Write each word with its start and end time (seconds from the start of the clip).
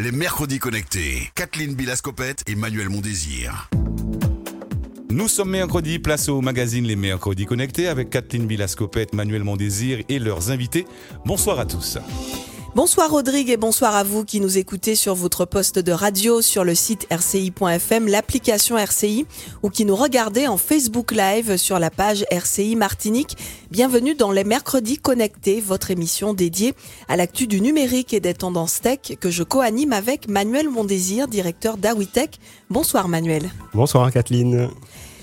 les 0.00 0.12
mercredis 0.12 0.58
connectés. 0.58 1.30
Kathleen 1.34 1.74
Bilascopette 1.74 2.42
et 2.46 2.54
Manuel 2.54 2.88
Mondésir. 2.88 3.68
Nous 5.10 5.26
sommes 5.26 5.50
mercredi, 5.50 5.98
place 5.98 6.28
au 6.28 6.40
magazine 6.40 6.84
Les 6.84 6.94
Mercredis 6.94 7.46
Connectés 7.46 7.88
avec 7.88 8.10
Kathleen 8.10 8.46
Bilascopette, 8.46 9.12
Manuel 9.12 9.42
Mondésir 9.42 10.00
et 10.08 10.18
leurs 10.18 10.50
invités. 10.50 10.86
Bonsoir 11.24 11.58
à 11.58 11.66
tous. 11.66 11.98
Bonsoir 12.74 13.10
Rodrigue 13.10 13.48
et 13.48 13.56
bonsoir 13.56 13.96
à 13.96 14.04
vous 14.04 14.24
qui 14.24 14.40
nous 14.40 14.58
écoutez 14.58 14.94
sur 14.94 15.14
votre 15.14 15.46
poste 15.46 15.78
de 15.78 15.90
radio, 15.90 16.42
sur 16.42 16.64
le 16.64 16.74
site 16.74 17.06
rci.fm, 17.10 18.06
l'application 18.06 18.76
RCI 18.76 19.26
ou 19.62 19.70
qui 19.70 19.86
nous 19.86 19.96
regardez 19.96 20.46
en 20.46 20.58
Facebook 20.58 21.12
Live 21.12 21.56
sur 21.56 21.78
la 21.78 21.90
page 21.90 22.26
RCI 22.30 22.76
Martinique. 22.76 23.36
Bienvenue 23.70 24.14
dans 24.14 24.30
les 24.30 24.44
Mercredis 24.44 24.98
Connectés, 24.98 25.60
votre 25.60 25.90
émission 25.90 26.34
dédiée 26.34 26.74
à 27.08 27.16
l'actu 27.16 27.46
du 27.46 27.62
numérique 27.62 28.12
et 28.12 28.20
des 28.20 28.34
tendances 28.34 28.82
tech 28.82 29.16
que 29.18 29.30
je 29.30 29.42
co-anime 29.42 29.94
avec 29.94 30.28
Manuel 30.28 30.68
Mondésir, 30.68 31.26
directeur 31.26 31.78
d'Awitech. 31.78 32.38
Bonsoir 32.68 33.08
Manuel. 33.08 33.50
Bonsoir 33.72 34.12
Kathleen. 34.12 34.68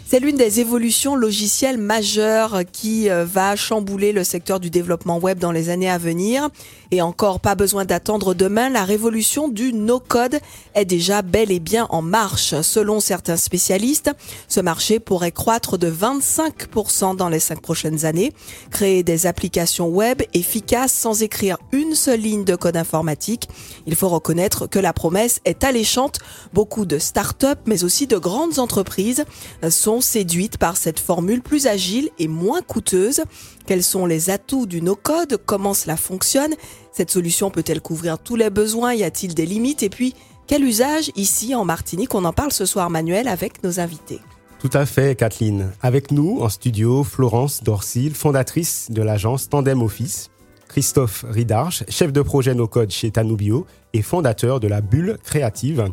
C'est 0.07 0.19
l'une 0.19 0.37
des 0.37 0.59
évolutions 0.59 1.15
logicielles 1.15 1.79
majeures 1.79 2.59
qui 2.71 3.09
euh, 3.09 3.25
va 3.25 3.55
chambouler 3.55 4.11
le 4.11 4.23
secteur 4.23 4.59
du 4.59 4.69
développement 4.69 5.17
web 5.17 5.39
dans 5.39 5.51
les 5.51 5.69
années 5.69 5.89
à 5.89 5.97
venir. 5.97 6.47
Et 6.95 7.01
encore 7.01 7.41
pas 7.41 7.55
besoin 7.55 7.83
d'attendre 7.83 8.33
demain, 8.33 8.69
la 8.69 8.85
révolution 8.85 9.49
du 9.49 9.73
no-code 9.73 10.39
est 10.75 10.85
déjà 10.85 11.21
bel 11.23 11.51
et 11.51 11.59
bien 11.59 11.87
en 11.89 12.01
marche. 12.01 12.55
Selon 12.61 13.01
certains 13.01 13.35
spécialistes, 13.35 14.11
ce 14.47 14.61
marché 14.61 15.01
pourrait 15.01 15.33
croître 15.33 15.77
de 15.77 15.91
25% 15.91 17.17
dans 17.17 17.27
les 17.27 17.41
cinq 17.41 17.59
prochaines 17.59 18.05
années. 18.05 18.31
Créer 18.71 19.03
des 19.03 19.27
applications 19.27 19.89
web 19.89 20.21
efficaces 20.33 20.93
sans 20.93 21.21
écrire 21.21 21.57
une 21.73 21.95
seule 21.95 22.21
ligne 22.21 22.45
de 22.45 22.55
code 22.55 22.77
informatique. 22.77 23.49
Il 23.87 23.95
faut 23.95 24.07
reconnaître 24.07 24.65
que 24.65 24.79
la 24.79 24.93
promesse 24.93 25.41
est 25.43 25.65
alléchante. 25.65 26.19
Beaucoup 26.53 26.85
de 26.85 26.97
start-up, 26.97 27.59
mais 27.65 27.83
aussi 27.83 28.07
de 28.07 28.17
grandes 28.17 28.57
entreprises 28.57 29.25
sont 29.69 29.99
séduites 29.99 30.57
par 30.57 30.77
cette 30.77 31.01
formule 31.01 31.41
plus 31.41 31.67
agile 31.67 32.09
et 32.19 32.29
moins 32.29 32.61
coûteuse. 32.61 33.21
Quels 33.65 33.83
sont 33.83 34.05
les 34.05 34.29
atouts 34.29 34.67
du 34.67 34.81
no-code? 34.81 35.39
Comment 35.45 35.73
cela 35.73 35.97
fonctionne? 35.97 36.53
Cette 36.91 37.09
solution 37.09 37.49
peut-elle 37.49 37.81
couvrir 37.81 38.19
tous 38.19 38.35
les 38.35 38.51
besoins? 38.51 38.93
Y 38.93 39.03
a-t-il 39.03 39.33
des 39.33 39.47
limites? 39.47 39.81
Et 39.81 39.89
puis, 39.89 40.13
quel 40.45 40.63
usage 40.63 41.11
ici 41.15 41.55
en 41.55 41.65
Martinique? 41.65 42.13
On 42.13 42.25
en 42.25 42.33
parle 42.33 42.51
ce 42.51 42.67
soir, 42.67 42.91
Manuel, 42.91 43.27
avec 43.27 43.63
nos 43.63 43.79
invités. 43.79 44.19
Tout 44.59 44.69
à 44.73 44.85
fait, 44.85 45.17
Kathleen. 45.17 45.71
Avec 45.81 46.11
nous 46.11 46.41
en 46.41 46.49
studio, 46.49 47.03
Florence 47.03 47.63
Dorsil, 47.63 48.13
fondatrice 48.13 48.87
de 48.91 49.01
l'agence 49.01 49.49
Tandem 49.49 49.81
Office, 49.81 50.29
Christophe 50.67 51.25
Ridarche, 51.27 51.83
chef 51.89 52.13
de 52.13 52.21
projet 52.21 52.53
no-code 52.53 52.91
chez 52.91 53.09
Tanubio 53.09 53.65
et 53.93 54.03
fondateur 54.03 54.59
de 54.59 54.67
la 54.67 54.81
bulle 54.81 55.17
créative, 55.23 55.87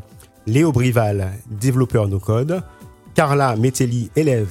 Léo 0.46 0.72
Brival, 0.72 1.32
développeur 1.50 2.08
no-code, 2.08 2.62
Carla 3.14 3.56
Metelli, 3.56 4.10
élève 4.16 4.50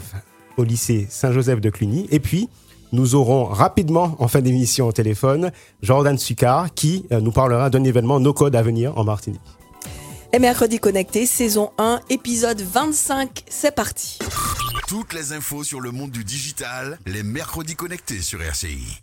au 0.57 0.63
lycée 0.63 1.07
Saint-Joseph 1.09 1.61
de 1.61 1.69
Cluny. 1.69 2.07
Et 2.11 2.19
puis, 2.19 2.49
nous 2.91 3.15
aurons 3.15 3.45
rapidement, 3.45 4.15
en 4.19 4.27
fin 4.27 4.41
d'émission 4.41 4.87
au 4.87 4.91
téléphone, 4.91 5.51
Jordan 5.81 6.17
Succar 6.17 6.73
qui 6.73 7.05
euh, 7.11 7.21
nous 7.21 7.31
parlera 7.31 7.69
d'un 7.69 7.83
événement 7.83 8.19
No 8.19 8.33
Code 8.33 8.55
à 8.55 8.61
venir 8.61 8.97
en 8.97 9.03
Martinique. 9.03 9.41
Et 10.33 10.39
mercredi 10.39 10.79
connecté, 10.79 11.25
saison 11.25 11.71
1, 11.77 11.99
épisode 12.09 12.61
25, 12.61 13.43
c'est 13.49 13.75
parti. 13.75 14.19
Toutes 14.87 15.13
les 15.13 15.33
infos 15.33 15.63
sur 15.63 15.81
le 15.81 15.91
monde 15.91 16.11
du 16.11 16.23
digital, 16.23 16.99
les 17.05 17.23
mercredis 17.23 17.75
connectés 17.75 18.21
sur 18.21 18.41
RCI. 18.41 19.01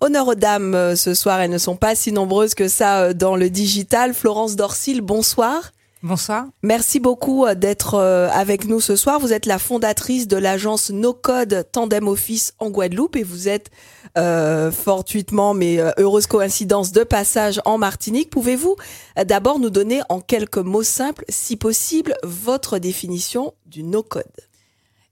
Honneur 0.00 0.28
aux 0.28 0.34
dames 0.34 0.74
euh, 0.74 0.96
ce 0.96 1.14
soir, 1.14 1.40
elles 1.40 1.50
ne 1.50 1.58
sont 1.58 1.76
pas 1.76 1.94
si 1.94 2.12
nombreuses 2.12 2.54
que 2.54 2.68
ça 2.68 3.00
euh, 3.00 3.12
dans 3.14 3.36
le 3.36 3.48
digital. 3.48 4.12
Florence 4.12 4.56
Dorsil, 4.56 5.00
bonsoir. 5.00 5.72
Bonsoir. 6.04 6.48
Merci 6.62 7.00
beaucoup 7.00 7.46
euh, 7.46 7.54
d'être 7.54 7.94
euh, 7.94 8.28
avec 8.28 8.66
nous 8.66 8.78
ce 8.78 8.94
soir. 8.94 9.18
Vous 9.18 9.32
êtes 9.32 9.46
la 9.46 9.58
fondatrice 9.58 10.28
de 10.28 10.36
l'agence 10.36 10.90
No 10.90 11.14
Code 11.14 11.66
Tandem 11.72 12.08
Office 12.08 12.52
en 12.58 12.68
Guadeloupe 12.68 13.16
et 13.16 13.22
vous 13.22 13.48
êtes 13.48 13.70
euh, 14.18 14.70
fortuitement, 14.70 15.54
mais 15.54 15.78
heureuse 15.96 16.26
coïncidence, 16.26 16.92
de 16.92 17.04
passage 17.04 17.58
en 17.64 17.78
Martinique. 17.78 18.28
Pouvez-vous 18.28 18.76
d'abord 19.24 19.58
nous 19.58 19.70
donner 19.70 20.02
en 20.10 20.20
quelques 20.20 20.58
mots 20.58 20.82
simples, 20.82 21.24
si 21.30 21.56
possible, 21.56 22.14
votre 22.22 22.78
définition 22.78 23.54
du 23.64 23.82
No 23.82 24.02
Code? 24.02 24.24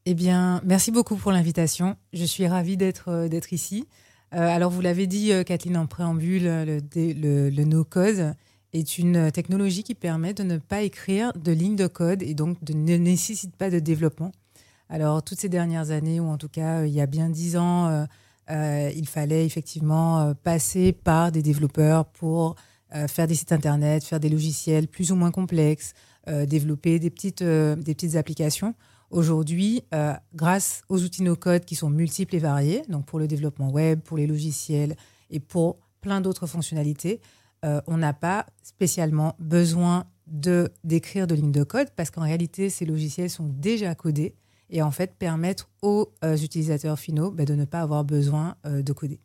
Eh 0.04 0.12
bien, 0.12 0.60
merci 0.62 0.90
beaucoup 0.90 1.16
pour 1.16 1.32
l'invitation. 1.32 1.96
Je 2.12 2.24
suis 2.26 2.46
ravie 2.46 2.76
d'être 2.76 3.28
d'être 3.28 3.54
ici. 3.54 3.86
alors, 4.30 4.70
vous 4.70 4.82
l'avez 4.82 5.06
dit, 5.06 5.32
Kathleen, 5.46 5.78
en 5.78 5.86
préambule, 5.86 6.44
le, 6.44 6.80
le, 6.94 7.48
le 7.48 7.64
No 7.64 7.82
Code 7.82 8.34
est 8.72 8.98
une 8.98 9.30
technologie 9.30 9.82
qui 9.82 9.94
permet 9.94 10.34
de 10.34 10.42
ne 10.42 10.58
pas 10.58 10.82
écrire 10.82 11.32
de 11.34 11.52
lignes 11.52 11.76
de 11.76 11.86
code 11.86 12.22
et 12.22 12.34
donc 12.34 12.56
ne 12.62 12.96
nécessite 12.96 13.56
pas 13.56 13.70
de 13.70 13.78
développement. 13.78 14.32
Alors, 14.92 15.22
toutes 15.22 15.40
ces 15.40 15.48
dernières 15.48 15.90
années, 15.90 16.20
ou 16.20 16.26
en 16.26 16.36
tout 16.36 16.50
cas, 16.50 16.80
euh, 16.80 16.86
il 16.86 16.92
y 16.92 17.00
a 17.00 17.06
bien 17.06 17.30
dix 17.30 17.56
ans, 17.56 17.88
euh, 17.88 18.04
euh, 18.50 18.92
il 18.94 19.08
fallait 19.08 19.46
effectivement 19.46 20.34
passer 20.42 20.92
par 20.92 21.32
des 21.32 21.42
développeurs 21.42 22.04
pour 22.04 22.56
faire 23.06 23.26
des 23.26 23.34
sites 23.34 23.52
internet, 23.52 24.04
faire 24.04 24.20
des 24.20 24.28
logiciels 24.28 24.86
plus 24.86 25.12
ou 25.12 25.16
moins 25.16 25.30
complexes, 25.30 25.94
développer 26.26 26.98
des 26.98 27.08
petites, 27.08 27.42
des 27.42 27.94
petites 27.94 28.16
applications. 28.16 28.74
Aujourd'hui, 29.10 29.82
grâce 30.34 30.82
aux 30.90 31.02
outils 31.02 31.22
no-code 31.22 31.64
qui 31.64 31.74
sont 31.74 31.88
multiples 31.88 32.36
et 32.36 32.38
variés, 32.38 32.82
donc 32.90 33.06
pour 33.06 33.18
le 33.18 33.26
développement 33.26 33.70
web, 33.70 34.00
pour 34.00 34.18
les 34.18 34.26
logiciels 34.26 34.96
et 35.30 35.40
pour 35.40 35.78
plein 36.02 36.20
d'autres 36.20 36.46
fonctionnalités, 36.46 37.22
euh, 37.64 37.80
on 37.86 37.98
n'a 37.98 38.12
pas 38.12 38.46
spécialement 38.62 39.36
besoin 39.38 40.06
de 40.26 40.72
d'écrire 40.82 41.26
de 41.26 41.34
lignes 41.34 41.52
de 41.52 41.64
code 41.64 41.88
parce 41.94 42.10
qu'en 42.10 42.22
réalité, 42.22 42.70
ces 42.70 42.84
logiciels 42.84 43.30
sont 43.30 43.48
déjà 43.48 43.94
codés 43.94 44.34
et 44.70 44.82
en 44.82 44.90
fait 44.90 45.14
permettent 45.16 45.66
aux 45.82 46.12
euh, 46.24 46.36
utilisateurs 46.36 46.98
finaux 46.98 47.30
bah, 47.30 47.44
de 47.44 47.54
ne 47.54 47.64
pas 47.64 47.80
avoir 47.80 48.04
besoin 48.04 48.56
euh, 48.66 48.82
de 48.82 48.92
coder. 48.92 49.20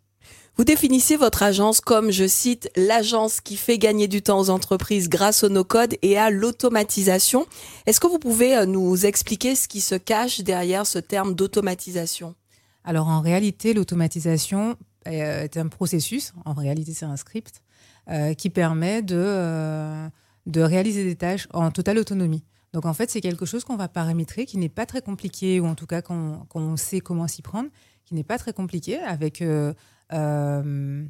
Vous 0.56 0.66
définissez 0.66 1.16
votre 1.16 1.44
agence 1.44 1.82
comme, 1.82 2.12
je 2.12 2.28
cite, 2.28 2.70
l'agence 2.76 3.42
qui 3.42 3.56
fait 3.56 3.78
gagner 3.78 4.08
du 4.08 4.22
temps 4.22 4.40
aux 4.40 4.50
entreprises 4.50 5.08
grâce 5.08 5.44
au 5.44 5.50
no-code 5.50 5.96
et 6.02 6.18
à 6.18 6.30
l'automatisation. 6.30 7.46
Est-ce 7.86 8.00
que 8.00 8.08
vous 8.08 8.20
pouvez 8.20 8.66
nous 8.66 9.06
expliquer 9.06 9.56
ce 9.56 9.68
qui 9.68 9.80
se 9.80 9.96
cache 9.96 10.42
derrière 10.42 10.86
ce 10.86 11.00
terme 11.00 11.34
d'automatisation? 11.34 12.36
Alors 12.84 13.08
en 13.08 13.22
réalité, 13.22 13.74
l'automatisation 13.74 14.76
est 15.06 15.56
un 15.56 15.68
processus, 15.68 16.34
en 16.44 16.54
réalité 16.54 16.94
c'est 16.94 17.06
un 17.06 17.16
script, 17.16 17.62
euh, 18.10 18.34
qui 18.34 18.50
permet 18.50 19.02
de, 19.02 19.18
euh, 19.18 20.08
de 20.46 20.62
réaliser 20.62 21.04
des 21.04 21.18
tâches 21.18 21.50
en 21.54 21.72
totale 21.72 21.98
autonomie. 21.98 22.46
Donc 22.72 22.86
en 22.86 22.94
fait, 22.94 23.10
c'est 23.10 23.20
quelque 23.20 23.46
chose 23.46 23.66
qu'on 23.66 23.76
va 23.76 23.90
paramétrer, 23.90 24.46
qui 24.46 24.58
n'est 24.58 24.70
pas 24.70 24.86
très 24.86 25.02
compliqué, 25.02 25.60
ou 25.60 25.66
en 25.66 25.76
tout 25.76 25.88
cas 25.88 26.02
qu'on 26.02 26.78
sait 26.78 27.02
comment 27.02 27.28
s'y 27.28 27.42
prendre, 27.42 27.70
qui 28.06 28.16
n'est 28.16 28.24
pas 28.24 28.38
très 28.38 28.54
compliqué, 28.54 28.98
avec 29.00 29.42
euh, 29.42 29.74
ce 30.14 31.06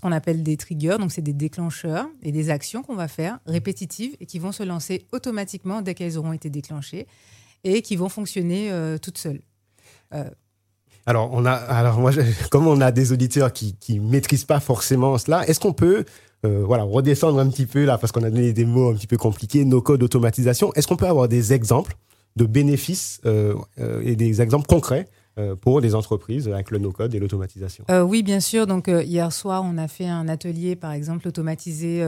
qu'on 0.00 0.10
appelle 0.10 0.42
des 0.42 0.56
triggers, 0.56 0.96
donc 0.98 1.12
c'est 1.12 1.22
des 1.22 1.32
déclencheurs 1.32 2.08
et 2.22 2.32
des 2.32 2.50
actions 2.50 2.82
qu'on 2.82 2.96
va 2.96 3.06
faire 3.06 3.38
répétitives 3.46 4.16
et 4.18 4.26
qui 4.26 4.40
vont 4.40 4.52
se 4.52 4.64
lancer 4.64 5.06
automatiquement 5.12 5.80
dès 5.80 5.94
qu'elles 5.94 6.18
auront 6.18 6.32
été 6.32 6.50
déclenchées 6.50 7.06
et 7.62 7.82
qui 7.82 7.94
vont 7.94 8.08
fonctionner 8.08 8.72
toutes 9.00 9.18
seules. 9.18 9.42
Alors, 11.06 11.30
on 11.32 11.44
a, 11.44 11.52
alors 11.52 11.98
moi, 11.98 12.12
comme 12.50 12.66
on 12.66 12.80
a 12.80 12.92
des 12.92 13.12
auditeurs 13.12 13.52
qui 13.52 13.76
ne 13.90 14.08
maîtrisent 14.08 14.44
pas 14.44 14.60
forcément 14.60 15.18
cela, 15.18 15.46
est-ce 15.48 15.60
qu'on 15.60 15.72
peut 15.72 16.04
euh, 16.44 16.64
voilà, 16.66 16.82
redescendre 16.82 17.38
un 17.38 17.48
petit 17.48 17.66
peu 17.66 17.84
là, 17.84 17.98
parce 17.98 18.10
qu'on 18.10 18.24
a 18.24 18.30
donné 18.30 18.52
des 18.52 18.64
mots 18.64 18.90
un 18.90 18.94
petit 18.94 19.06
peu 19.06 19.16
compliqués, 19.16 19.64
nos 19.64 19.80
codes 19.80 20.00
d'automatisation. 20.00 20.72
Est-ce 20.74 20.88
qu'on 20.88 20.96
peut 20.96 21.06
avoir 21.06 21.28
des 21.28 21.52
exemples 21.52 21.94
de 22.34 22.46
bénéfices 22.46 23.20
euh, 23.26 23.54
euh, 23.78 24.02
et 24.04 24.16
des 24.16 24.42
exemples 24.42 24.66
concrets 24.66 25.08
pour 25.62 25.80
des 25.80 25.94
entreprises 25.94 26.46
avec 26.46 26.70
le 26.70 26.76
no-code 26.76 27.14
et 27.14 27.18
l'automatisation? 27.18 27.86
Oui, 28.06 28.22
bien 28.22 28.40
sûr. 28.40 28.66
Donc, 28.66 28.88
hier 28.88 29.32
soir, 29.32 29.62
on 29.64 29.78
a 29.78 29.88
fait 29.88 30.06
un 30.06 30.28
atelier, 30.28 30.76
par 30.76 30.92
exemple, 30.92 31.26
automatiser 31.26 32.04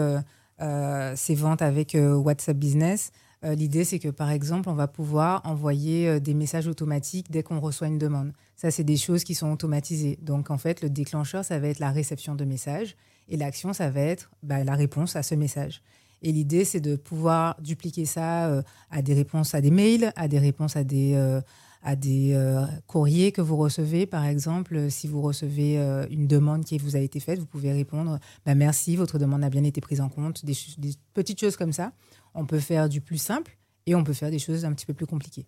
ses 0.61 1.35
ventes 1.35 1.63
avec 1.63 1.97
WhatsApp 1.99 2.55
Business. 2.55 3.13
L'idée, 3.45 3.85
c'est 3.85 3.99
que, 3.99 4.09
par 4.09 4.31
exemple, 4.31 4.71
on 4.71 4.75
va 4.75 4.89
pouvoir 4.89 5.43
envoyer 5.45 6.19
des 6.19 6.33
messages 6.33 6.67
automatiques 6.67 7.31
dès 7.31 7.43
qu'on 7.43 7.61
reçoit 7.61 7.89
une 7.89 7.99
demande. 7.99 8.33
Ça, 8.57 8.71
c'est 8.71 8.85
des 8.85 8.97
choses 8.97 9.23
qui 9.23 9.35
sont 9.35 9.53
automatisées. 9.53 10.19
Donc, 10.23 10.51
en 10.51 10.57
fait, 10.57 10.81
le 10.81 10.89
déclencheur, 10.89 11.45
ça 11.45 11.59
va 11.59 11.69
être 11.69 11.79
la 11.79 11.91
réception 11.91 12.35
de 12.35 12.45
messages 12.45 12.97
et 13.29 13.37
l'action, 13.37 13.73
ça 13.73 13.91
va 13.91 14.01
être 14.01 14.31
bah, 14.43 14.65
la 14.65 14.75
réponse 14.75 15.17
à 15.17 15.23
ce 15.23 15.35
message. 15.35 15.83
Et 16.23 16.33
l'idée, 16.33 16.65
c'est 16.65 16.81
de 16.81 16.97
pouvoir 16.97 17.57
dupliquer 17.61 18.07
ça 18.07 18.49
euh, 18.49 18.63
à 18.91 19.03
des 19.03 19.15
réponses 19.15 19.55
à 19.55 19.61
des 19.61 19.71
mails, 19.71 20.13
à 20.17 20.29
des 20.29 20.39
réponses 20.39 20.77
à 20.77 20.85
des, 20.85 21.15
euh, 21.15 21.41
à 21.85 21.95
des 21.95 22.33
euh, 22.35 22.65
courriers 22.89 23.31
que 23.31 23.41
vous 23.41 23.57
recevez. 23.57 24.07
Par 24.07 24.25
exemple, 24.25 24.91
si 24.91 25.07
vous 25.07 25.23
recevez 25.23 25.77
une 26.11 26.27
demande 26.27 26.65
qui 26.65 26.79
vous 26.79 26.97
a 26.97 26.99
été 26.99 27.21
faite, 27.21 27.39
vous 27.39 27.47
pouvez 27.47 27.73
répondre 27.73 28.19
bah, 28.45 28.55
Merci, 28.55 28.97
votre 28.97 29.19
demande 29.19 29.45
a 29.45 29.51
bien 29.51 29.63
été 29.63 29.81
prise 29.81 30.01
en 30.01 30.09
compte. 30.09 30.45
Des, 30.45 30.57
des 30.79 30.95
petites 31.13 31.39
choses 31.39 31.57
comme 31.57 31.73
ça. 31.73 31.93
On 32.35 32.47
peut 32.47 32.59
faire 32.59 32.89
du 32.89 33.01
plus 33.01 33.19
simple 33.19 33.57
et 33.87 33.95
on 33.95 34.03
peut 34.03 34.13
faire 34.13 34.31
des 34.31 34.39
choses 34.39 34.65
un 34.65 34.73
petit 34.73 34.87
peu 34.87 34.95
plus 34.95 35.07
compliquées. 35.07 35.47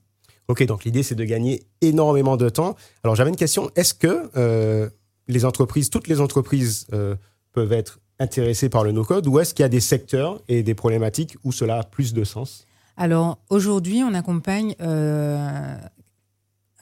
Ok, 0.48 0.64
donc 0.64 0.84
l'idée, 0.84 1.02
c'est 1.02 1.14
de 1.14 1.24
gagner 1.24 1.64
énormément 1.80 2.36
de 2.36 2.48
temps. 2.48 2.76
Alors, 3.02 3.16
j'avais 3.16 3.30
une 3.30 3.36
question. 3.36 3.70
Est-ce 3.74 3.94
que 3.94 4.30
euh, 4.36 4.88
les 5.26 5.44
entreprises, 5.44 5.90
toutes 5.90 6.06
les 6.06 6.20
entreprises 6.20 6.86
euh, 6.92 7.16
peuvent 7.52 7.72
être 7.72 7.98
intéressés 8.18 8.68
par 8.68 8.84
le 8.84 8.92
no-code 8.92 9.26
ou 9.26 9.38
est-ce 9.40 9.54
qu'il 9.54 9.64
y 9.64 9.66
a 9.66 9.68
des 9.68 9.80
secteurs 9.80 10.40
et 10.48 10.62
des 10.62 10.74
problématiques 10.74 11.36
où 11.44 11.52
cela 11.52 11.80
a 11.80 11.82
plus 11.82 12.14
de 12.14 12.24
sens? 12.24 12.66
Alors 12.96 13.38
aujourd'hui, 13.50 14.02
on 14.02 14.14
accompagne 14.14 14.74
euh, 14.80 15.76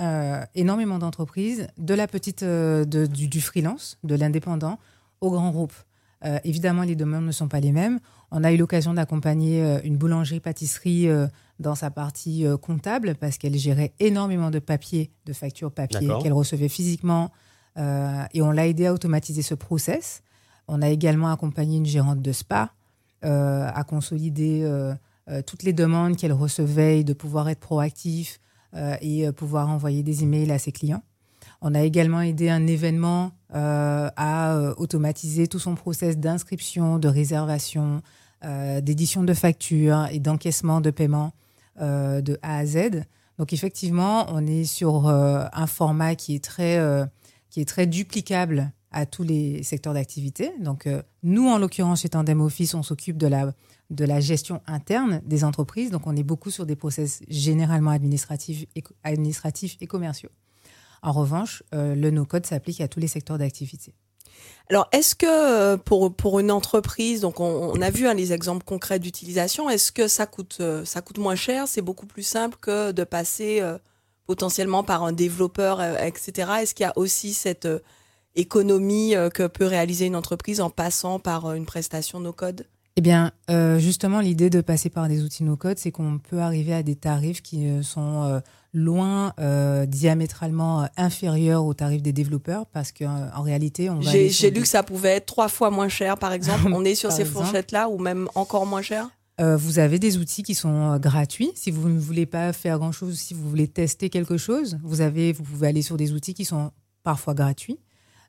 euh, 0.00 0.44
énormément 0.56 0.98
d'entreprises, 0.98 1.68
de 1.78 1.94
la 1.94 2.08
petite, 2.08 2.42
euh, 2.42 2.84
de, 2.84 3.06
du, 3.06 3.28
du, 3.28 3.40
freelance, 3.40 3.96
de 4.02 4.16
l'indépendant, 4.16 4.80
au 5.20 5.30
grand 5.30 5.52
groupe. 5.52 5.72
Euh, 6.24 6.40
évidemment, 6.42 6.82
les 6.82 6.96
demandes 6.96 7.24
ne 7.24 7.30
sont 7.30 7.46
pas 7.46 7.60
les 7.60 7.70
mêmes. 7.70 8.00
On 8.32 8.42
a 8.42 8.50
eu 8.50 8.56
l'occasion 8.56 8.94
d'accompagner 8.94 9.62
une 9.84 9.96
boulangerie-pâtisserie 9.96 11.06
dans 11.60 11.76
sa 11.76 11.92
partie 11.92 12.44
comptable 12.60 13.14
parce 13.14 13.38
qu'elle 13.38 13.56
gérait 13.56 13.92
énormément 14.00 14.50
de 14.50 14.58
papier, 14.58 15.12
de 15.26 15.32
factures 15.32 15.70
papier 15.70 16.10
qu'elle 16.20 16.32
recevait 16.32 16.68
physiquement. 16.68 17.30
et 17.76 18.42
on 18.42 18.50
l'a 18.50 18.66
aidé 18.66 18.86
à 18.86 18.92
automatiser 18.92 19.42
ce 19.42 19.54
process. 19.54 20.22
On 20.66 20.82
a 20.82 20.88
également 20.88 21.30
accompagné 21.30 21.76
une 21.76 21.86
gérante 21.86 22.22
de 22.22 22.32
spa 22.32 22.72
à 23.22 23.84
consolider 23.86 24.68
toutes 25.46 25.62
les 25.62 25.72
demandes 25.72 26.16
qu'elle 26.16 26.32
recevait 26.32 27.00
et 27.00 27.04
de 27.04 27.12
pouvoir 27.12 27.48
être 27.48 27.60
proactif, 27.60 28.40
et 29.00 29.26
euh, 29.26 29.32
pouvoir 29.32 29.68
envoyer 29.68 30.02
des 30.02 30.22
emails 30.22 30.50
à 30.50 30.58
ses 30.58 30.72
clients. 30.72 31.02
On 31.60 31.74
a 31.74 31.82
également 31.82 32.20
aidé 32.20 32.50
un 32.50 32.66
événement 32.66 33.32
euh, 33.54 34.08
à 34.16 34.74
automatiser 34.76 35.46
tout 35.46 35.58
son 35.58 35.74
process 35.74 36.18
d'inscription, 36.18 36.98
de 36.98 37.08
réservation, 37.08 38.02
d'édition 38.82 39.24
de 39.24 39.32
factures 39.32 40.06
et 40.10 40.18
d'encaissement 40.18 40.82
de 40.82 40.90
paiement 40.90 41.32
de 41.80 42.38
A 42.42 42.58
à 42.58 42.66
Z. 42.66 43.04
Donc 43.38 43.54
effectivement, 43.54 44.26
on 44.28 44.46
est 44.46 44.64
sur 44.64 45.06
un 45.06 45.66
format 45.66 46.14
qui 46.14 46.34
est 46.34 46.44
très, 46.44 46.78
qui 47.48 47.62
est 47.62 47.64
très 47.64 47.86
duplicable 47.86 48.70
à 48.90 49.06
tous 49.06 49.22
les 49.22 49.62
secteurs 49.62 49.94
d'activité. 49.94 50.52
Donc 50.60 50.86
nous, 51.22 51.48
en 51.48 51.56
l'occurrence, 51.56 52.02
chez 52.02 52.10
Tandem 52.10 52.42
Office, 52.42 52.74
on 52.74 52.82
s'occupe 52.82 53.16
de 53.16 53.28
la 53.28 53.54
de 53.94 54.04
la 54.04 54.20
gestion 54.20 54.60
interne 54.66 55.22
des 55.24 55.44
entreprises. 55.44 55.90
Donc, 55.90 56.06
on 56.06 56.16
est 56.16 56.22
beaucoup 56.22 56.50
sur 56.50 56.66
des 56.66 56.76
process 56.76 57.20
généralement 57.28 57.90
administratifs 57.90 58.66
et, 58.74 59.86
commerciaux. 59.86 60.30
En 61.02 61.12
revanche, 61.12 61.62
euh, 61.74 61.94
le 61.94 62.10
no-code 62.10 62.46
s'applique 62.46 62.80
à 62.80 62.88
tous 62.88 63.00
les 63.00 63.08
secteurs 63.08 63.38
d'activité. 63.38 63.94
Alors, 64.70 64.88
est-ce 64.92 65.14
que 65.14 65.26
euh, 65.26 65.76
pour, 65.76 66.14
pour 66.14 66.40
une 66.40 66.50
entreprise, 66.50 67.20
donc 67.20 67.40
on, 67.40 67.80
a 67.80 67.90
vu 67.90 68.06
hein, 68.08 68.14
les 68.14 68.32
exemples 68.32 68.64
concrets 68.64 68.98
d'utilisation, 68.98 69.68
est-ce 69.68 69.92
que 69.92 70.08
ça 70.08 70.26
coûte, 70.26 70.58
euh, 70.60 70.84
ça 70.84 71.02
coûte 71.02 71.18
moins 71.18 71.36
cher 71.36 71.68
C'est 71.68 71.82
beaucoup 71.82 72.06
plus 72.06 72.22
simple 72.22 72.56
que 72.60 72.92
de 72.92 73.04
passer 73.04 73.62
potentiellement 74.26 74.82
par 74.82 75.04
un 75.04 75.12
développeur, 75.12 75.82
etc. 75.82 76.50
Est-ce 76.62 76.74
qu'il 76.74 76.84
y 76.84 76.88
a 76.88 76.96
aussi 76.96 77.34
cette 77.34 77.68
économie 78.34 79.14
que 79.34 79.46
peut 79.46 79.66
réaliser 79.66 80.06
une 80.06 80.16
entreprise 80.16 80.62
en 80.62 80.70
passant 80.70 81.18
par 81.18 81.52
une 81.52 81.66
prestation 81.66 82.20
no-code? 82.20 82.66
Eh 82.96 83.00
bien, 83.00 83.32
euh, 83.50 83.80
justement, 83.80 84.20
l'idée 84.20 84.50
de 84.50 84.60
passer 84.60 84.88
par 84.88 85.08
des 85.08 85.24
outils 85.24 85.42
no-code, 85.42 85.78
c'est 85.78 85.90
qu'on 85.90 86.18
peut 86.18 86.38
arriver 86.38 86.72
à 86.72 86.84
des 86.84 86.94
tarifs 86.94 87.42
qui 87.42 87.66
euh, 87.66 87.82
sont 87.82 88.22
euh, 88.22 88.40
loin, 88.72 89.32
diamétralement 89.88 90.88
inférieurs 90.96 91.64
aux 91.64 91.74
tarifs 91.74 92.02
des 92.02 92.12
développeurs, 92.12 92.66
parce 92.66 92.92
qu'en 92.92 93.42
réalité, 93.42 93.90
on 93.90 93.98
va. 93.98 94.10
J'ai 94.12 94.50
lu 94.50 94.60
que 94.60 94.68
ça 94.68 94.84
pouvait 94.84 95.16
être 95.16 95.26
trois 95.26 95.48
fois 95.48 95.70
moins 95.70 95.88
cher, 95.88 96.18
par 96.18 96.32
exemple. 96.32 96.70
on 96.72 96.84
est 96.84 96.94
sur 96.94 97.10
ces 97.10 97.24
fourchettes-là, 97.24 97.88
ou 97.88 97.98
même 97.98 98.28
encore 98.36 98.66
moins 98.66 98.82
cher? 98.82 99.10
Vous 99.40 99.80
avez 99.80 99.98
des 99.98 100.16
outils 100.18 100.44
qui 100.44 100.54
sont 100.54 100.96
gratuits. 100.98 101.50
Si 101.56 101.72
vous 101.72 101.88
ne 101.88 101.98
voulez 101.98 102.26
pas 102.26 102.52
faire 102.52 102.78
grand-chose, 102.78 103.18
si 103.18 103.34
vous 103.34 103.48
voulez 103.48 103.66
tester 103.66 104.08
quelque 104.08 104.36
chose, 104.36 104.78
vous, 104.84 105.00
avez, 105.00 105.32
vous 105.32 105.42
pouvez 105.42 105.66
aller 105.66 105.82
sur 105.82 105.96
des 105.96 106.12
outils 106.12 106.34
qui 106.34 106.44
sont 106.44 106.70
parfois 107.02 107.34
gratuits. 107.34 107.80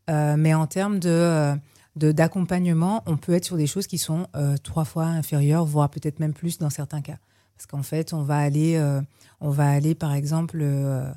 mais 0.08 0.56
en 0.56 0.66
termes 0.66 0.98
de 0.98 1.56
d'accompagnement, 1.96 3.04
on 3.06 3.18
peut 3.18 3.34
être 3.34 3.46
sur 3.46 3.58
des 3.58 3.68
choses 3.68 3.88
qui 3.88 3.98
sont 3.98 4.28
euh, 4.36 4.58
trois 4.62 4.86
fois 4.86 5.06
inférieures, 5.06 5.66
voire 5.66 5.90
peut-être 5.90 6.20
même 6.20 6.34
plus 6.34 6.58
dans 6.58 6.70
certains 6.70 7.02
cas. 7.02 7.18
Parce 7.56 7.68
qu'en 7.68 7.84
fait, 7.84 8.14
on 8.14 8.22
va 8.22 8.38
aller, 8.38 8.76
euh, 8.76 9.02
on 9.40 9.50
va 9.50 9.70
aller 9.70 9.96
par 9.96 10.14
exemple, 10.14 10.60
euh, 10.62 11.10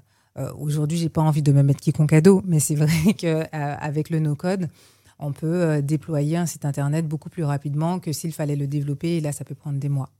aujourd'hui, 0.56 0.98
j'ai 0.98 1.08
pas 1.08 1.22
envie 1.22 1.42
de 1.42 1.50
me 1.50 1.62
mettre 1.62 1.80
quiconque 1.80 2.12
à 2.12 2.20
dos, 2.20 2.42
mais 2.46 2.60
c'est 2.60 2.76
vrai 2.76 3.12
qu'avec 3.18 4.10
le 4.10 4.20
no-code, 4.20 4.68
on 5.18 5.32
peut 5.32 5.82
déployer 5.82 6.36
un 6.36 6.46
site 6.46 6.64
internet 6.64 7.08
beaucoup 7.08 7.28
plus 7.28 7.42
rapidement 7.42 7.98
que 7.98 8.12
s'il 8.12 8.32
fallait 8.32 8.54
le 8.54 8.68
développer, 8.68 9.16
et 9.16 9.20
là, 9.20 9.32
ça 9.32 9.44
peut 9.44 9.56
prendre 9.56 9.80
des 9.80 9.88
mois. 9.88 10.10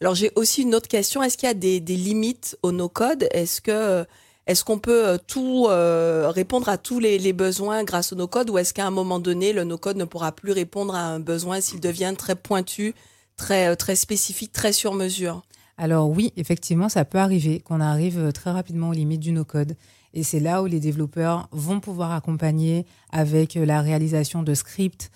Alors 0.00 0.14
j'ai 0.14 0.30
aussi 0.36 0.62
une 0.62 0.74
autre 0.74 0.88
question. 0.88 1.22
Est-ce 1.22 1.36
qu'il 1.36 1.48
y 1.48 1.50
a 1.50 1.54
des, 1.54 1.80
des 1.80 1.96
limites 1.96 2.56
au 2.62 2.72
no-code? 2.72 3.28
Est-ce 3.32 3.60
que 3.60 4.06
est-ce 4.48 4.64
qu'on 4.64 4.78
peut 4.78 5.06
euh, 5.06 5.18
tout 5.18 5.66
euh, 5.68 6.30
répondre 6.30 6.70
à 6.70 6.78
tous 6.78 6.98
les, 6.98 7.32
besoins 7.34 7.84
grâce 7.84 8.14
au 8.14 8.16
no-code 8.16 8.48
ou 8.48 8.56
est-ce 8.56 8.72
qu'à 8.72 8.86
un 8.86 8.90
moment 8.90 9.18
donné, 9.18 9.52
le 9.52 9.62
no-code 9.62 9.98
ne 9.98 10.06
pourra 10.06 10.32
plus 10.32 10.52
répondre 10.52 10.94
à 10.94 11.02
un 11.02 11.20
besoin 11.20 11.60
s'il 11.60 11.80
devient 11.80 12.14
très 12.16 12.34
pointu, 12.34 12.94
très, 13.36 13.68
euh, 13.68 13.76
très 13.76 13.94
spécifique, 13.94 14.50
très 14.50 14.72
sur 14.72 14.94
mesure? 14.94 15.42
Alors 15.76 16.08
oui, 16.08 16.32
effectivement, 16.38 16.88
ça 16.88 17.04
peut 17.04 17.18
arriver 17.18 17.60
qu'on 17.60 17.82
arrive 17.82 18.32
très 18.32 18.50
rapidement 18.50 18.88
aux 18.88 18.94
limites 18.94 19.20
du 19.20 19.32
no-code. 19.32 19.76
Et 20.14 20.22
c'est 20.22 20.40
là 20.40 20.62
où 20.62 20.66
les 20.66 20.80
développeurs 20.80 21.48
vont 21.52 21.80
pouvoir 21.80 22.12
accompagner 22.12 22.86
avec 23.12 23.54
la 23.54 23.82
réalisation 23.82 24.42
de 24.42 24.54
scripts 24.54 25.10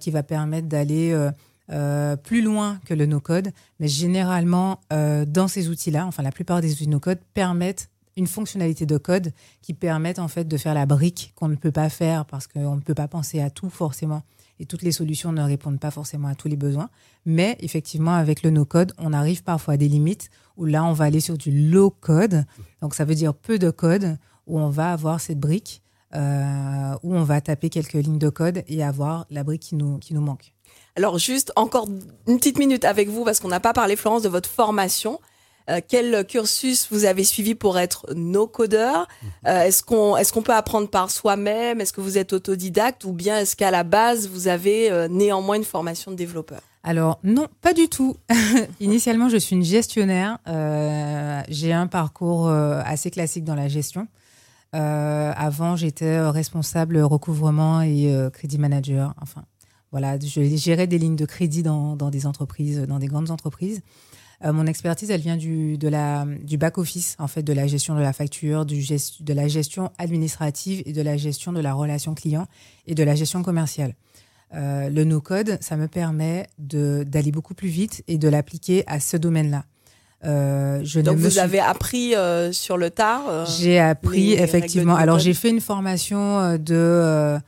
qui 0.00 0.10
va 0.10 0.22
permettre 0.22 0.66
d'aller 0.66 1.16
plus 2.24 2.42
loin 2.42 2.78
que 2.84 2.92
le 2.92 3.06
no-code. 3.06 3.52
Mais 3.78 3.88
généralement, 3.88 4.80
dans 4.90 5.48
ces 5.48 5.70
outils-là, 5.70 6.04
enfin 6.04 6.22
la 6.24 6.32
plupart 6.32 6.60
des 6.60 6.72
outils 6.72 6.88
no-code 6.88 7.20
permettent 7.32 7.88
une 8.16 8.26
fonctionnalité 8.26 8.86
de 8.86 8.98
code 8.98 9.32
qui 9.62 9.74
permette 9.74 10.18
en 10.18 10.28
fait 10.28 10.44
de 10.44 10.56
faire 10.56 10.74
la 10.74 10.86
brique 10.86 11.32
qu'on 11.34 11.48
ne 11.48 11.56
peut 11.56 11.72
pas 11.72 11.88
faire 11.88 12.24
parce 12.26 12.46
qu'on 12.46 12.76
ne 12.76 12.80
peut 12.80 12.94
pas 12.94 13.08
penser 13.08 13.40
à 13.40 13.50
tout 13.50 13.70
forcément 13.70 14.22
et 14.60 14.66
toutes 14.66 14.82
les 14.82 14.92
solutions 14.92 15.32
ne 15.32 15.42
répondent 15.42 15.80
pas 15.80 15.90
forcément 15.90 16.28
à 16.28 16.34
tous 16.34 16.48
les 16.48 16.56
besoins. 16.56 16.88
Mais 17.26 17.56
effectivement, 17.60 18.14
avec 18.14 18.42
le 18.42 18.50
no-code, 18.50 18.92
on 18.98 19.12
arrive 19.12 19.42
parfois 19.42 19.74
à 19.74 19.76
des 19.76 19.88
limites 19.88 20.30
où 20.56 20.66
là, 20.66 20.84
on 20.84 20.92
va 20.92 21.06
aller 21.06 21.20
sur 21.20 21.36
du 21.36 21.50
low-code. 21.68 22.44
Donc, 22.80 22.94
ça 22.94 23.04
veut 23.04 23.14
dire 23.14 23.34
peu 23.34 23.58
de 23.58 23.70
code 23.70 24.18
où 24.46 24.60
on 24.60 24.68
va 24.68 24.92
avoir 24.92 25.20
cette 25.20 25.40
brique 25.40 25.82
euh, 26.14 26.94
où 27.02 27.14
on 27.14 27.24
va 27.24 27.40
taper 27.40 27.70
quelques 27.70 27.94
lignes 27.94 28.18
de 28.18 28.28
code 28.28 28.62
et 28.68 28.84
avoir 28.84 29.26
la 29.30 29.44
brique 29.44 29.62
qui 29.62 29.74
nous, 29.74 29.98
qui 29.98 30.14
nous 30.14 30.20
manque. 30.20 30.52
Alors, 30.94 31.18
juste 31.18 31.52
encore 31.56 31.88
une 32.28 32.36
petite 32.36 32.58
minute 32.58 32.84
avec 32.84 33.08
vous 33.08 33.24
parce 33.24 33.40
qu'on 33.40 33.48
n'a 33.48 33.60
pas 33.60 33.72
parlé, 33.72 33.96
Florence, 33.96 34.22
de 34.22 34.28
votre 34.28 34.48
formation. 34.48 35.18
Euh, 35.70 35.80
quel 35.86 36.26
cursus 36.26 36.88
vous 36.90 37.04
avez 37.04 37.24
suivi 37.24 37.54
pour 37.54 37.78
être 37.78 38.06
no-codeur 38.14 39.06
euh, 39.46 39.62
Est-ce 39.62 39.82
qu'on 40.32 40.42
peut 40.42 40.54
apprendre 40.54 40.88
par 40.88 41.10
soi-même? 41.10 41.80
Est-ce 41.80 41.92
que 41.92 42.00
vous 42.00 42.18
êtes 42.18 42.32
autodidacte? 42.32 43.04
Ou 43.04 43.12
bien 43.12 43.38
est-ce 43.38 43.56
qu'à 43.56 43.70
la 43.70 43.84
base 43.84 44.28
vous 44.28 44.48
avez 44.48 44.90
euh, 44.90 45.08
néanmoins 45.08 45.56
une 45.56 45.64
formation 45.64 46.10
de 46.10 46.16
développeur? 46.16 46.60
Alors 46.82 47.20
non, 47.22 47.46
pas 47.60 47.74
du 47.74 47.88
tout. 47.88 48.16
Initialement, 48.80 49.28
je 49.28 49.36
suis 49.36 49.54
une 49.54 49.62
gestionnaire. 49.62 50.38
j'ai 51.48 51.72
un 51.72 51.86
parcours 51.86 52.50
assez 52.50 53.10
classique 53.10 53.44
dans 53.44 53.54
la 53.54 53.68
gestion. 53.68 54.08
avant, 54.72 55.76
j'étais 55.76 56.20
responsable 56.28 56.98
recouvrement 56.98 57.82
et 57.82 58.12
crédit 58.32 58.58
manager. 58.58 59.14
Enfin, 59.22 59.44
voilà, 59.92 60.18
je 60.18 60.42
gérais 60.56 60.88
des 60.88 60.98
lignes 60.98 61.14
de 61.14 61.24
crédit 61.24 61.62
dans 61.62 61.94
des 61.94 62.26
entreprises, 62.26 62.80
dans 62.80 62.98
des 62.98 63.06
grandes 63.06 63.30
entreprises. 63.30 63.80
Euh, 64.44 64.52
mon 64.52 64.66
expertise, 64.66 65.10
elle 65.10 65.20
vient 65.20 65.36
du, 65.36 65.78
de 65.78 65.88
la, 65.88 66.26
du 66.42 66.56
back-office, 66.56 67.16
en 67.18 67.28
fait, 67.28 67.42
de 67.42 67.52
la 67.52 67.66
gestion 67.66 67.94
de 67.94 68.00
la 68.00 68.12
facture, 68.12 68.66
du 68.66 68.82
de 69.20 69.32
la 69.32 69.48
gestion 69.48 69.90
administrative 69.98 70.82
et 70.86 70.92
de 70.92 71.02
la 71.02 71.16
gestion 71.16 71.52
de 71.52 71.60
la 71.60 71.72
relation 71.72 72.14
client 72.14 72.46
et 72.86 72.94
de 72.94 73.02
la 73.02 73.14
gestion 73.14 73.42
commerciale. 73.42 73.94
Euh, 74.54 74.90
le 74.90 75.04
no-code, 75.04 75.58
ça 75.60 75.76
me 75.76 75.88
permet 75.88 76.46
d'aller 76.58 77.32
beaucoup 77.32 77.54
plus 77.54 77.68
vite 77.68 78.02
et 78.06 78.18
de 78.18 78.28
l'appliquer 78.28 78.84
à 78.86 79.00
ce 79.00 79.16
domaine-là. 79.16 79.64
Euh, 80.24 80.80
je 80.84 81.00
Donc 81.00 81.16
vous 81.16 81.38
avez 81.38 81.58
appris 81.58 82.14
euh, 82.14 82.52
sur 82.52 82.76
le 82.76 82.90
tard 82.90 83.46
J'ai 83.58 83.80
appris 83.80 84.34
effectivement. 84.34 84.94
Alors 84.94 85.18
j'ai 85.18 85.34
fait 85.34 85.50
une 85.50 85.60
formation 85.60 86.58
de 86.58 87.38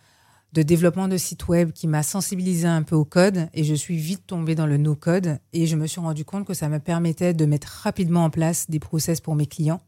de 0.55 0.63
développement 0.63 1.09
de 1.09 1.17
site 1.17 1.49
web 1.49 1.73
qui 1.73 1.89
m'a 1.89 2.05
sensibilisé 2.05 2.69
un 2.69 2.85
peu 2.85 2.95
au 2.95 3.05
code 3.05 3.49
et 3.55 3.65
je 3.65 3.75
suis 3.75 3.97
vite 3.97 4.25
tombée 4.27 4.55
dans 4.55 4.67
le 4.67 4.77
no-code 4.77 5.39
et 5.53 5.67
je 5.67 5.75
me 5.75 5.89
suis 5.89 6.01
rendu 6.01 6.25
compte 6.25 6.47
que 6.47 6.55
ça 6.55 6.69
me 6.69 6.79
permettait 6.79 7.35
de 7.35 7.45
mettre 7.45 7.67
rapidement 7.83 8.25
en 8.25 8.31
place 8.31 8.71
des 8.71 8.79
process 8.79 9.21
pour 9.21 9.35
mes 9.35 9.47
clients 9.47 9.81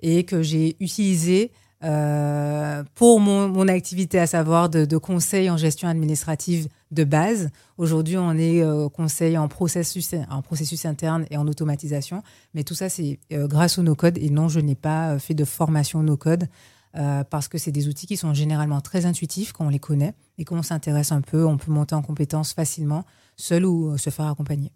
et 0.00 0.22
que 0.22 0.40
j'ai 0.40 0.76
utilisé 0.78 1.50
euh, 1.82 2.82
pour 2.94 3.20
mon, 3.20 3.68
activité, 3.68 4.18
à 4.18 4.26
savoir 4.26 4.70
de, 4.70 4.96
conseil 4.96 5.50
en 5.50 5.56
gestion 5.56 5.88
administrative 5.88 6.68
de 6.92 7.04
base. 7.04 7.50
Aujourd'hui, 7.76 8.16
on 8.16 8.32
est 8.32 8.62
euh, 8.62 8.88
conseil 8.88 9.36
en 9.36 9.48
processus, 9.48 10.14
en 10.30 10.40
processus 10.42 10.86
interne 10.86 11.26
et 11.30 11.36
en 11.36 11.46
automatisation. 11.46 12.22
Mais 12.54 12.62
tout 12.62 12.74
ça, 12.74 12.88
c'est 12.88 13.18
euh, 13.32 13.48
grâce 13.48 13.78
au 13.78 13.82
no-code. 13.82 14.16
Et 14.18 14.30
non, 14.30 14.48
je 14.48 14.60
n'ai 14.60 14.76
pas 14.76 15.18
fait 15.18 15.34
de 15.34 15.44
formation 15.44 16.02
no-code. 16.02 16.46
Euh, 16.96 17.24
parce 17.24 17.48
que 17.48 17.58
c'est 17.58 17.72
des 17.72 17.88
outils 17.88 18.06
qui 18.06 18.16
sont 18.16 18.34
généralement 18.34 18.80
très 18.80 19.04
intuitifs 19.04 19.52
quand 19.52 19.66
on 19.66 19.68
les 19.68 19.80
connaît 19.80 20.14
et 20.38 20.44
qu'on 20.44 20.62
s'intéresse 20.62 21.10
un 21.10 21.22
peu, 21.22 21.44
on 21.44 21.56
peut 21.56 21.72
monter 21.72 21.94
en 21.96 22.02
compétences 22.02 22.52
facilement, 22.52 23.04
seul 23.36 23.66
ou 23.66 23.98
se 23.98 24.10
faire 24.10 24.26
accompagner. 24.26 24.70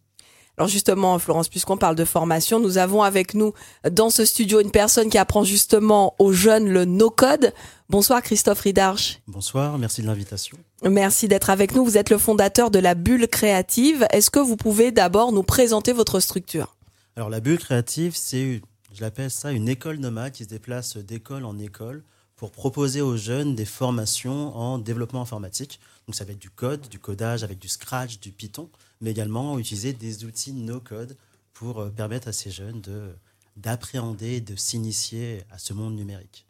Alors 0.58 0.66
justement, 0.66 1.16
Florence, 1.20 1.48
puisqu'on 1.48 1.76
parle 1.76 1.94
de 1.94 2.04
formation, 2.04 2.58
nous 2.58 2.78
avons 2.78 3.04
avec 3.04 3.34
nous 3.34 3.52
dans 3.88 4.10
ce 4.10 4.24
studio 4.24 4.58
une 4.58 4.72
personne 4.72 5.08
qui 5.08 5.16
apprend 5.16 5.44
justement 5.44 6.16
aux 6.18 6.32
jeunes 6.32 6.68
le 6.68 6.84
no-code. 6.84 7.54
Bonsoir 7.88 8.20
Christophe 8.22 8.62
Ridarch. 8.62 9.20
Bonsoir, 9.28 9.78
merci 9.78 10.02
de 10.02 10.08
l'invitation. 10.08 10.58
Merci 10.82 11.28
d'être 11.28 11.50
avec 11.50 11.76
nous. 11.76 11.84
Vous 11.84 11.96
êtes 11.96 12.10
le 12.10 12.18
fondateur 12.18 12.72
de 12.72 12.80
la 12.80 12.96
Bulle 12.96 13.28
Créative. 13.28 14.08
Est-ce 14.10 14.32
que 14.32 14.40
vous 14.40 14.56
pouvez 14.56 14.90
d'abord 14.90 15.30
nous 15.30 15.44
présenter 15.44 15.92
votre 15.92 16.18
structure? 16.18 16.74
Alors 17.14 17.30
la 17.30 17.38
Bulle 17.38 17.58
Créative, 17.58 18.16
c'est, 18.16 18.60
je 18.92 19.00
l'appelle 19.00 19.30
ça, 19.30 19.52
une 19.52 19.68
école 19.68 19.98
nomade 19.98 20.32
qui 20.32 20.44
se 20.44 20.48
déplace 20.48 20.96
d'école 20.96 21.44
en 21.44 21.58
école 21.58 22.02
pour 22.36 22.52
proposer 22.52 23.00
aux 23.00 23.16
jeunes 23.16 23.54
des 23.54 23.64
formations 23.64 24.56
en 24.56 24.78
développement 24.78 25.22
informatique. 25.22 25.80
Donc 26.06 26.14
ça 26.14 26.24
va 26.24 26.32
être 26.32 26.38
du 26.38 26.50
code, 26.50 26.88
du 26.88 26.98
codage 26.98 27.42
avec 27.42 27.58
du 27.58 27.68
Scratch, 27.68 28.20
du 28.20 28.30
Python, 28.32 28.70
mais 29.00 29.10
également 29.10 29.58
utiliser 29.58 29.92
des 29.92 30.24
outils 30.24 30.52
no-code 30.52 31.16
pour 31.52 31.80
euh, 31.80 31.90
permettre 31.90 32.28
à 32.28 32.32
ces 32.32 32.50
jeunes 32.50 32.80
de, 32.80 33.10
d'appréhender, 33.56 34.40
de 34.40 34.56
s'initier 34.56 35.42
à 35.50 35.58
ce 35.58 35.72
monde 35.72 35.96
numérique. 35.96 36.46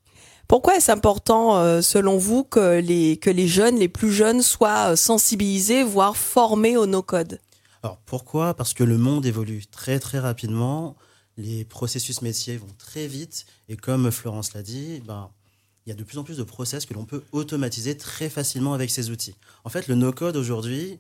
Pourquoi 0.47 0.77
est-ce 0.77 0.91
important, 0.91 1.59
euh, 1.59 1.81
selon 1.83 2.19
vous, 2.19 2.45
que 2.45 2.81
les, 2.81 3.17
que 3.17 3.31
les 3.31 3.49
jeunes, 3.49 3.79
les 3.79 3.89
plus 3.89 4.13
jeunes, 4.13 4.43
soient 4.43 4.93
euh, 4.93 4.97
sensibilisés, 4.97 5.83
voire 5.83 6.17
formés 6.17 6.77
au 6.77 6.87
no-code? 6.87 7.41
Alors 7.83 7.99
pourquoi? 8.07 8.55
Parce 8.55 8.75
que 8.75 8.85
le 8.85 8.99
monde 8.99 9.27
évolue 9.27 9.67
très 9.67 9.99
très 10.01 10.19
rapidement, 10.19 10.97
les 11.39 11.65
processus 11.65 12.21
métiers 12.21 12.59
vont 12.59 12.75
très 12.77 13.07
vite, 13.07 13.47
et 13.69 13.77
comme 13.77 14.11
Florence 14.11 14.53
l'a 14.53 14.63
dit, 14.63 15.01
ben, 15.07 15.31
il 15.87 15.89
y 15.89 15.93
a 15.93 15.95
de 15.95 16.03
plus 16.03 16.19
en 16.19 16.25
plus 16.25 16.37
de 16.37 16.43
process 16.43 16.85
que 16.85 16.93
l'on 16.93 17.07
peut 17.07 17.23
automatiser 17.33 17.97
très 17.97 18.29
facilement 18.29 18.75
avec 18.75 18.91
ces 18.91 19.09
outils. 19.09 19.35
En 19.65 19.71
fait, 19.71 19.87
le 19.87 19.95
no-code 19.95 20.37
aujourd'hui, 20.37 20.99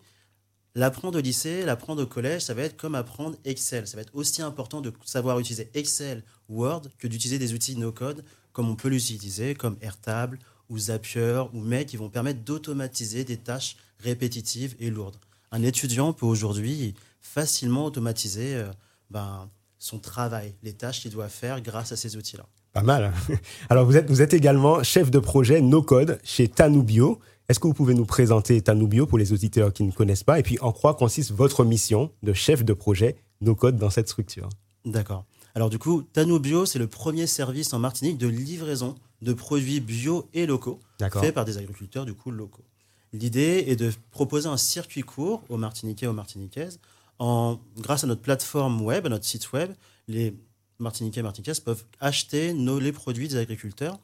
l'apprendre 0.74 1.18
au 1.18 1.20
lycée, 1.20 1.64
l'apprendre 1.64 2.04
au 2.04 2.06
collège, 2.06 2.42
ça 2.42 2.54
va 2.54 2.62
être 2.62 2.76
comme 2.76 2.94
apprendre 2.94 3.36
Excel. 3.44 3.86
Ça 3.86 3.96
va 3.96 4.02
être 4.02 4.14
aussi 4.14 4.40
important 4.40 4.80
de 4.80 4.92
savoir 5.04 5.38
utiliser 5.40 5.68
Excel, 5.74 6.22
Word, 6.48 6.82
que 6.98 7.08
d'utiliser 7.08 7.38
des 7.38 7.52
outils 7.52 7.76
no-code 7.76 8.24
comme 8.52 8.70
on 8.70 8.76
peut 8.76 8.88
l'utiliser, 8.88 9.54
comme 9.54 9.76
Airtable 9.82 10.38
ou 10.68 10.78
Zapier 10.78 11.42
ou 11.52 11.60
Make, 11.60 11.88
qui 11.88 11.96
vont 11.96 12.08
permettre 12.08 12.40
d'automatiser 12.40 13.24
des 13.24 13.36
tâches 13.36 13.76
répétitives 13.98 14.74
et 14.78 14.90
lourdes. 14.90 15.16
Un 15.50 15.62
étudiant 15.62 16.12
peut 16.12 16.26
aujourd'hui 16.26 16.94
facilement 17.20 17.84
automatiser 17.84 18.54
euh, 18.54 18.70
ben, 19.10 19.50
son 19.78 19.98
travail, 19.98 20.54
les 20.62 20.72
tâches 20.72 21.00
qu'il 21.00 21.10
doit 21.10 21.28
faire 21.28 21.60
grâce 21.60 21.92
à 21.92 21.96
ces 21.96 22.16
outils-là. 22.16 22.46
Pas 22.72 22.82
mal. 22.82 23.12
Alors, 23.70 23.86
vous 23.86 23.96
êtes, 23.96 24.08
vous 24.08 24.22
êtes 24.22 24.34
également 24.34 24.82
chef 24.82 25.10
de 25.10 25.18
projet 25.18 25.60
No 25.60 25.82
Code 25.82 26.18
chez 26.22 26.48
Tanubio. 26.48 27.18
Est-ce 27.48 27.60
que 27.60 27.66
vous 27.66 27.74
pouvez 27.74 27.94
nous 27.94 28.04
présenter 28.04 28.60
Tanubio 28.60 29.06
pour 29.06 29.18
les 29.18 29.32
auditeurs 29.32 29.72
qui 29.72 29.82
ne 29.84 29.92
connaissent 29.92 30.24
pas 30.24 30.38
Et 30.38 30.42
puis, 30.42 30.58
en 30.60 30.72
quoi 30.72 30.94
consiste 30.94 31.32
votre 31.32 31.64
mission 31.64 32.10
de 32.22 32.32
chef 32.32 32.64
de 32.64 32.72
projet 32.72 33.16
No 33.40 33.54
Code 33.54 33.76
dans 33.76 33.90
cette 33.90 34.08
structure? 34.08 34.48
D'accord. 34.84 35.24
Alors, 35.54 35.70
du 35.70 35.78
coup, 35.78 36.02
Tanubio, 36.02 36.66
c'est 36.66 36.78
le 36.78 36.86
premier 36.86 37.26
service 37.26 37.72
en 37.72 37.78
Martinique 37.78 38.18
de 38.18 38.28
livraison 38.28 38.94
de 39.22 39.32
produits 39.32 39.80
bio 39.80 40.28
et 40.34 40.46
locaux, 40.46 40.78
fait 41.20 41.32
par 41.32 41.44
des 41.44 41.58
agriculteurs, 41.58 42.04
du 42.04 42.14
coup, 42.14 42.30
locaux. 42.30 42.64
L'idée 43.12 43.64
est 43.66 43.76
de 43.76 43.90
proposer 44.10 44.48
un 44.48 44.56
circuit 44.56 45.02
court 45.02 45.42
aux 45.48 45.56
Martiniquais 45.56 46.06
et 46.06 46.08
aux 46.08 46.12
Martiniquaises. 46.12 46.78
En, 47.18 47.58
grâce 47.76 48.04
à 48.04 48.06
notre 48.06 48.22
plateforme 48.22 48.80
web, 48.80 49.06
à 49.06 49.08
notre 49.08 49.24
site 49.24 49.52
web, 49.52 49.72
les 50.06 50.34
Martiniquais 50.78 51.20
et 51.20 51.22
Martiniquaises 51.22 51.60
peuvent 51.60 51.84
acheter 52.00 52.52
nos, 52.52 52.78
les 52.78 52.92
produits 52.92 53.28
des 53.28 53.36
agriculteurs. 53.36 53.98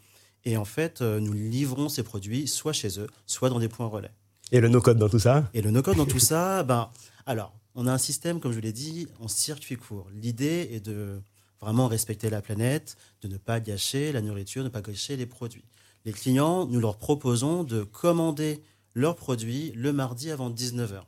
Et 0.44 0.56
en 0.56 0.64
fait, 0.64 1.00
euh, 1.00 1.20
nous 1.20 1.32
livrons 1.32 1.88
ces 1.88 2.02
produits 2.02 2.48
soit 2.48 2.72
chez 2.72 3.00
eux, 3.00 3.06
soit 3.26 3.48
dans 3.48 3.60
des 3.60 3.68
points 3.68 3.86
relais. 3.86 4.10
Et 4.52 4.60
le 4.60 4.68
no-code 4.68 4.98
dans 4.98 5.08
tout 5.08 5.18
ça? 5.18 5.48
Et 5.54 5.62
le 5.62 5.70
no-code 5.70 5.96
dans 5.96 6.06
tout 6.06 6.18
ça, 6.18 6.62
ben, 6.64 6.90
alors, 7.26 7.54
on 7.74 7.86
a 7.86 7.92
un 7.92 7.98
système, 7.98 8.40
comme 8.40 8.52
je 8.52 8.60
l'ai 8.60 8.72
dit, 8.72 9.08
en 9.20 9.28
circuit 9.28 9.76
court. 9.76 10.08
L'idée 10.12 10.68
est 10.72 10.80
de 10.80 11.20
vraiment 11.60 11.88
respecter 11.88 12.28
la 12.28 12.42
planète, 12.42 12.96
de 13.22 13.28
ne 13.28 13.38
pas 13.38 13.58
gâcher 13.60 14.12
la 14.12 14.20
nourriture, 14.20 14.62
de 14.62 14.68
ne 14.68 14.72
pas 14.72 14.82
gâcher 14.82 15.16
les 15.16 15.26
produits. 15.26 15.64
Les 16.04 16.12
clients, 16.12 16.66
nous 16.66 16.80
leur 16.80 16.98
proposons 16.98 17.64
de 17.64 17.82
commander 17.82 18.62
leurs 18.94 19.16
produits 19.16 19.72
le 19.74 19.92
mardi 19.92 20.30
avant 20.30 20.50
19h. 20.50 21.02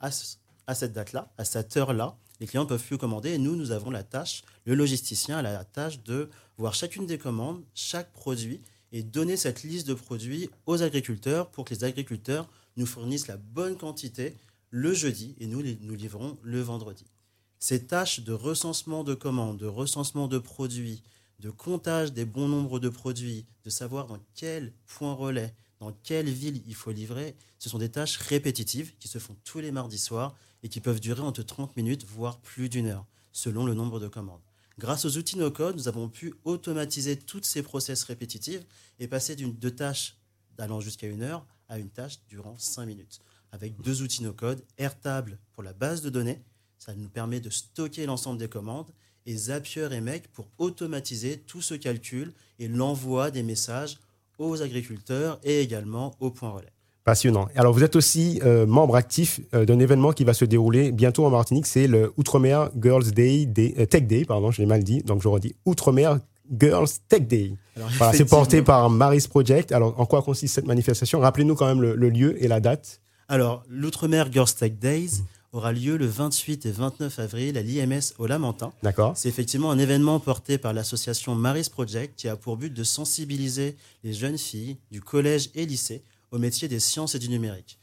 À, 0.00 0.10
à 0.68 0.74
cette 0.74 0.92
date-là, 0.92 1.32
à 1.38 1.44
cette 1.44 1.76
heure-là, 1.76 2.16
les 2.40 2.46
clients 2.46 2.64
ne 2.64 2.68
peuvent 2.68 2.84
plus 2.84 2.98
commander 2.98 3.30
et 3.30 3.38
nous, 3.38 3.56
nous 3.56 3.72
avons 3.72 3.90
la 3.90 4.04
tâche, 4.04 4.42
le 4.66 4.74
logisticien 4.74 5.38
a 5.38 5.42
la 5.42 5.64
tâche 5.64 6.04
de 6.04 6.28
voir 6.58 6.74
chacune 6.74 7.06
des 7.06 7.18
commandes, 7.18 7.64
chaque 7.74 8.12
produit 8.12 8.60
et 8.92 9.02
donner 9.02 9.36
cette 9.36 9.62
liste 9.62 9.88
de 9.88 9.94
produits 9.94 10.50
aux 10.66 10.82
agriculteurs 10.82 11.50
pour 11.50 11.64
que 11.64 11.74
les 11.74 11.84
agriculteurs 11.84 12.48
nous 12.76 12.84
fournissent 12.86 13.28
la 13.28 13.38
bonne 13.38 13.76
quantité 13.76 14.36
le 14.70 14.92
jeudi 14.92 15.34
et 15.40 15.46
nous 15.46 15.62
nous 15.62 15.94
livrons 15.94 16.36
le 16.42 16.60
vendredi. 16.60 17.06
Ces 17.58 17.86
tâches 17.86 18.20
de 18.20 18.34
recensement 18.34 19.04
de 19.04 19.14
commandes, 19.14 19.56
de 19.56 19.66
recensement 19.66 20.28
de 20.28 20.38
produits, 20.38 21.02
de 21.40 21.48
comptage 21.48 22.12
des 22.12 22.26
bons 22.26 22.46
nombres 22.46 22.78
de 22.78 22.90
produits, 22.90 23.46
de 23.64 23.70
savoir 23.70 24.06
dans 24.06 24.20
quel 24.34 24.74
point 24.86 25.14
relais, 25.14 25.54
dans 25.80 25.92
quelle 26.02 26.28
ville 26.28 26.62
il 26.66 26.74
faut 26.74 26.92
livrer, 26.92 27.36
ce 27.58 27.70
sont 27.70 27.78
des 27.78 27.88
tâches 27.88 28.18
répétitives 28.18 28.92
qui 28.98 29.08
se 29.08 29.18
font 29.18 29.36
tous 29.44 29.60
les 29.60 29.72
mardis 29.72 29.98
soirs 29.98 30.36
et 30.62 30.68
qui 30.68 30.80
peuvent 30.80 31.00
durer 31.00 31.22
entre 31.22 31.42
30 31.42 31.76
minutes, 31.76 32.04
voire 32.06 32.38
plus 32.40 32.68
d'une 32.68 32.86
heure, 32.86 33.06
selon 33.32 33.64
le 33.64 33.74
nombre 33.74 34.00
de 34.00 34.08
commandes. 34.08 34.42
Grâce 34.78 35.04
aux 35.04 35.16
outils 35.16 35.38
no-code, 35.38 35.76
nous 35.76 35.88
avons 35.88 36.08
pu 36.08 36.34
automatiser 36.44 37.16
toutes 37.16 37.44
ces 37.44 37.62
process 37.62 38.04
répétitives 38.04 38.64
et 38.98 39.08
passer 39.08 39.34
d'une 39.34 39.56
de 39.58 39.68
tâches 39.70 40.16
allant 40.58 40.80
jusqu'à 40.80 41.06
une 41.06 41.22
heure 41.22 41.46
à 41.68 41.78
une 41.78 41.90
tâche 41.90 42.18
durant 42.28 42.56
5 42.58 42.86
minutes. 42.86 43.20
Avec 43.52 43.80
deux 43.80 44.02
outils 44.02 44.22
no-code, 44.22 44.64
Airtable 44.76 45.38
pour 45.52 45.62
la 45.62 45.72
base 45.72 46.02
de 46.02 46.10
données, 46.10 46.42
ça 46.78 46.94
nous 46.94 47.08
permet 47.08 47.40
de 47.40 47.50
stocker 47.50 48.06
l'ensemble 48.06 48.38
des 48.38 48.48
commandes, 48.48 48.90
et 49.26 49.36
Zapier 49.36 49.88
et 49.92 50.00
Make 50.00 50.28
pour 50.28 50.48
automatiser 50.56 51.40
tout 51.40 51.60
ce 51.60 51.74
calcul 51.74 52.32
et 52.58 52.66
l'envoi 52.66 53.30
des 53.30 53.42
messages 53.42 53.98
aux 54.38 54.62
agriculteurs 54.62 55.38
et 55.42 55.60
également 55.60 56.16
aux 56.20 56.30
points 56.30 56.50
relais. 56.50 56.72
Passionnant. 57.08 57.48
Alors, 57.56 57.72
vous 57.72 57.82
êtes 57.82 57.96
aussi 57.96 58.38
euh, 58.44 58.66
membre 58.66 58.94
actif 58.94 59.40
euh, 59.54 59.64
d'un 59.64 59.78
événement 59.78 60.12
qui 60.12 60.24
va 60.24 60.34
se 60.34 60.44
dérouler 60.44 60.92
bientôt 60.92 61.24
en 61.24 61.30
Martinique. 61.30 61.64
C'est 61.66 61.86
le 61.86 62.12
Outre-mer 62.18 62.68
Girls 62.78 63.12
Day, 63.12 63.48
euh, 63.78 63.86
Tech 63.86 64.02
Day, 64.02 64.26
pardon, 64.26 64.50
je 64.50 64.60
l'ai 64.60 64.66
mal 64.66 64.84
dit, 64.84 65.00
donc 65.00 65.22
je 65.22 65.28
redis 65.28 65.54
Outre-mer 65.64 66.18
Girls 66.54 66.90
Tech 67.08 67.22
Day. 67.22 67.54
Voilà, 67.76 68.12
c'est 68.12 68.26
porté 68.26 68.60
par 68.60 68.90
Maris 68.90 69.26
Project. 69.26 69.72
Alors, 69.72 69.98
en 69.98 70.04
quoi 70.04 70.20
consiste 70.20 70.54
cette 70.54 70.66
manifestation? 70.66 71.20
Rappelez-nous 71.20 71.54
quand 71.54 71.64
même 71.64 71.80
le, 71.80 72.10
lieu 72.10 72.36
et 72.44 72.46
la 72.46 72.60
date. 72.60 73.00
Alors, 73.30 73.64
l'Outre-mer 73.70 74.30
Girls 74.30 74.52
Tech 74.52 74.72
Days 74.72 75.22
aura 75.54 75.72
lieu 75.72 75.96
le 75.96 76.04
28 76.04 76.66
et 76.66 76.70
29 76.70 77.18
avril 77.20 77.56
à 77.56 77.62
l'IMS 77.62 78.12
au 78.18 78.26
Lamentin. 78.26 78.70
D'accord. 78.82 79.14
C'est 79.16 79.30
effectivement 79.30 79.70
un 79.70 79.78
événement 79.78 80.20
porté 80.20 80.58
par 80.58 80.74
l'association 80.74 81.34
Maris 81.34 81.70
Project 81.72 82.18
qui 82.18 82.28
a 82.28 82.36
pour 82.36 82.58
but 82.58 82.74
de 82.74 82.84
sensibiliser 82.84 83.76
les 84.04 84.12
jeunes 84.12 84.36
filles 84.36 84.76
du 84.90 85.00
collège 85.00 85.48
et 85.54 85.64
lycée 85.64 86.02
au 86.30 86.38
métier 86.38 86.68
des 86.68 86.80
sciences 86.80 87.14
et 87.14 87.18
du 87.18 87.28
numérique. 87.28 87.78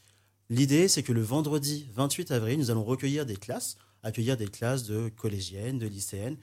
L'idée, 0.48 0.88
c'est 0.88 1.02
que 1.02 1.12
le 1.12 1.22
vendredi 1.22 1.88
28 1.94 2.30
avril, 2.30 2.58
nous 2.58 2.70
allons 2.70 2.84
recueillir 2.84 3.26
des 3.26 3.36
classes, 3.36 3.76
accueillir 4.02 4.36
des 4.36 4.46
classes 4.46 4.84
de 4.84 5.08
collégiennes, 5.08 5.78
de 5.78 5.86
lycéennes. 5.86 6.36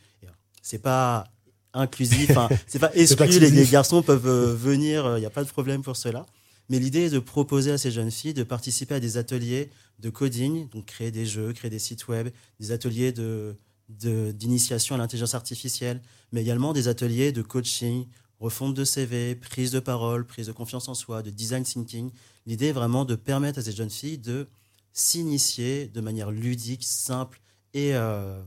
C'est 0.61 0.81
pas 0.81 1.31
inclusif, 1.73 2.31
c'est 2.67 2.79
pas 2.79 2.93
exclu, 2.95 3.39
les, 3.39 3.65
garçons 3.65 4.01
peuvent 4.01 4.27
euh, 4.27 4.53
venir, 4.53 5.03
il 5.05 5.07
euh, 5.07 5.19
n'y 5.19 5.25
a 5.25 5.29
pas 5.29 5.43
de 5.43 5.49
problème 5.49 5.81
pour 5.81 5.95
cela. 5.95 6.25
Mais 6.69 6.79
l'idée 6.79 7.05
est 7.05 7.09
de 7.09 7.19
proposer 7.19 7.71
à 7.71 7.77
ces 7.77 7.91
jeunes 7.91 8.11
filles 8.11 8.33
de 8.33 8.43
participer 8.43 8.95
à 8.95 8.99
des 8.99 9.17
ateliers 9.17 9.69
de 9.99 10.09
coding, 10.09 10.69
donc 10.69 10.85
créer 10.85 11.11
des 11.11 11.25
jeux, 11.25 11.51
créer 11.53 11.69
des 11.69 11.79
sites 11.79 12.07
web, 12.07 12.29
des 12.59 12.71
ateliers 12.71 13.11
de, 13.11 13.55
d'initiation 13.89 14.95
à 14.95 14.97
l'intelligence 14.97 15.35
artificielle, 15.35 16.01
mais 16.31 16.41
également 16.41 16.73
des 16.73 16.87
ateliers 16.87 17.31
de 17.31 17.41
coaching, 17.41 18.05
refonte 18.39 18.73
de 18.73 18.83
CV, 18.83 19.35
prise 19.35 19.71
de 19.71 19.79
parole, 19.79 20.25
prise 20.25 20.47
de 20.47 20.51
confiance 20.51 20.87
en 20.87 20.93
soi, 20.93 21.21
de 21.21 21.29
design 21.29 21.63
thinking. 21.63 22.11
L'idée 22.45 22.67
est 22.67 22.73
vraiment 22.73 23.05
de 23.05 23.15
permettre 23.15 23.59
à 23.59 23.61
ces 23.61 23.71
jeunes 23.71 23.89
filles 23.89 24.17
de 24.17 24.47
s'initier 24.91 25.87
de 25.87 26.01
manière 26.01 26.31
ludique, 26.31 26.83
simple 26.83 27.41
et 27.73 27.95
euh, 27.95 28.41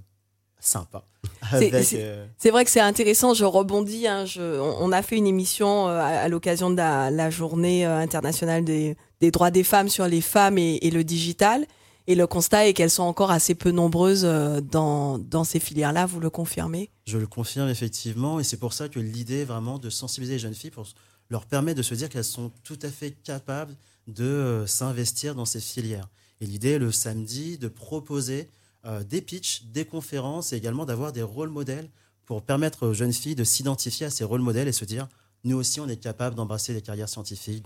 sympa. 0.60 1.04
Euh, 1.52 2.26
c'est 2.38 2.50
vrai 2.50 2.64
que 2.64 2.70
c'est 2.70 2.80
intéressant, 2.80 3.32
je 3.32 3.44
rebondis. 3.44 4.08
Hein, 4.08 4.24
on, 4.36 4.90
a 4.90 5.02
fait 5.02 5.16
une 5.16 5.28
émission 5.28 5.86
euh, 5.86 6.00
à, 6.00 6.28
l'occasion 6.28 6.70
de 6.70 6.76
la, 6.76 7.30
journée 7.30 7.84
internationale 7.84 8.64
des, 8.64 8.96
droits 9.30 9.52
des 9.52 9.62
femmes 9.62 9.88
sur 9.88 10.08
les 10.08 10.20
femmes 10.20 10.58
et 10.58 10.90
le 10.90 11.04
digital. 11.04 11.66
Et 12.08 12.14
le 12.14 12.26
constat 12.26 12.68
est 12.68 12.72
qu'elles 12.72 12.90
sont 12.90 13.02
encore 13.02 13.30
assez 13.32 13.54
peu 13.54 13.72
nombreuses 13.72 14.24
euh, 14.24 14.60
dans, 14.60 15.44
ces 15.44 15.58
filières-là, 15.58 16.06
vous 16.06 16.20
le 16.20 16.30
confirmez? 16.30 16.90
Je 17.06 17.18
le 17.18 17.26
confirme 17.26 17.68
effectivement, 17.68 18.38
et 18.38 18.44
c'est 18.44 18.58
pour 18.58 18.72
ça 18.72 18.88
que 18.88 19.00
l'idée 19.00 19.44
vraiment 19.44 19.78
de 19.78 19.90
sensibiliser 19.90 20.34
les 20.34 20.38
jeunes 20.38 20.54
filles 20.54 20.70
pour 20.70 20.86
leur 21.30 21.46
permettre 21.46 21.78
de 21.78 21.82
se 21.82 21.94
dire 21.94 22.08
qu'elles 22.08 22.24
sont 22.24 22.52
tout 22.62 22.78
à 22.82 22.88
fait 22.88 23.10
capables 23.10 23.74
de 24.06 24.24
euh, 24.24 24.66
s'investir 24.66 25.34
dans 25.34 25.44
ces 25.44 25.60
filières. 25.60 26.08
Et 26.40 26.46
l'idée 26.46 26.78
le 26.78 26.92
samedi 26.92 27.58
de 27.58 27.66
proposer 27.66 28.48
euh, 28.84 29.02
des 29.02 29.20
pitchs, 29.20 29.64
des 29.72 29.84
conférences 29.84 30.52
et 30.52 30.56
également 30.56 30.86
d'avoir 30.86 31.12
des 31.12 31.22
rôles 31.22 31.48
modèles 31.48 31.88
pour 32.24 32.42
permettre 32.42 32.86
aux 32.86 32.94
jeunes 32.94 33.12
filles 33.12 33.34
de 33.34 33.44
s'identifier 33.44 34.06
à 34.06 34.10
ces 34.10 34.22
rôles 34.22 34.42
modèles 34.42 34.68
et 34.68 34.72
se 34.72 34.84
dire 34.84 35.08
nous 35.44 35.56
aussi, 35.56 35.80
on 35.80 35.88
est 35.88 35.96
capable 35.96 36.34
d'embrasser 36.34 36.74
des 36.74 36.82
carrières 36.82 37.08
scientifiques, 37.08 37.64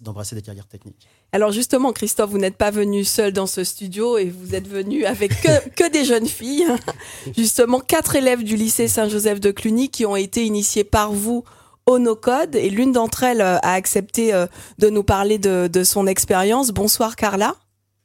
d'embrasser 0.00 0.34
des 0.34 0.42
carrières 0.42 0.66
techniques. 0.66 1.06
Alors 1.30 1.52
justement, 1.52 1.92
Christophe, 1.92 2.30
vous 2.30 2.38
n'êtes 2.38 2.56
pas 2.56 2.72
venu 2.72 3.04
seul 3.04 3.32
dans 3.32 3.46
ce 3.46 3.62
studio 3.62 4.18
et 4.18 4.28
vous 4.28 4.54
êtes 4.54 4.66
venu 4.66 5.04
avec 5.04 5.40
que, 5.40 5.68
que 5.76 5.88
des 5.90 6.04
jeunes 6.04 6.26
filles. 6.26 6.66
Justement, 7.36 7.78
quatre 7.78 8.16
élèves 8.16 8.42
du 8.42 8.56
lycée 8.56 8.88
Saint-Joseph 8.88 9.38
de 9.38 9.52
Cluny 9.52 9.88
qui 9.88 10.04
ont 10.04 10.16
été 10.16 10.44
initiés 10.44 10.82
par 10.82 11.12
vous 11.12 11.44
au 11.86 11.98
no-code 11.98 12.54
et 12.54 12.70
l'une 12.70 12.92
d'entre 12.92 13.22
elles 13.22 13.40
euh, 13.40 13.58
a 13.62 13.74
accepté 13.74 14.34
euh, 14.34 14.46
de 14.78 14.88
nous 14.88 15.02
parler 15.02 15.38
de, 15.38 15.68
de 15.72 15.84
son 15.84 16.06
expérience. 16.06 16.70
Bonsoir 16.70 17.16
Carla. 17.16 17.54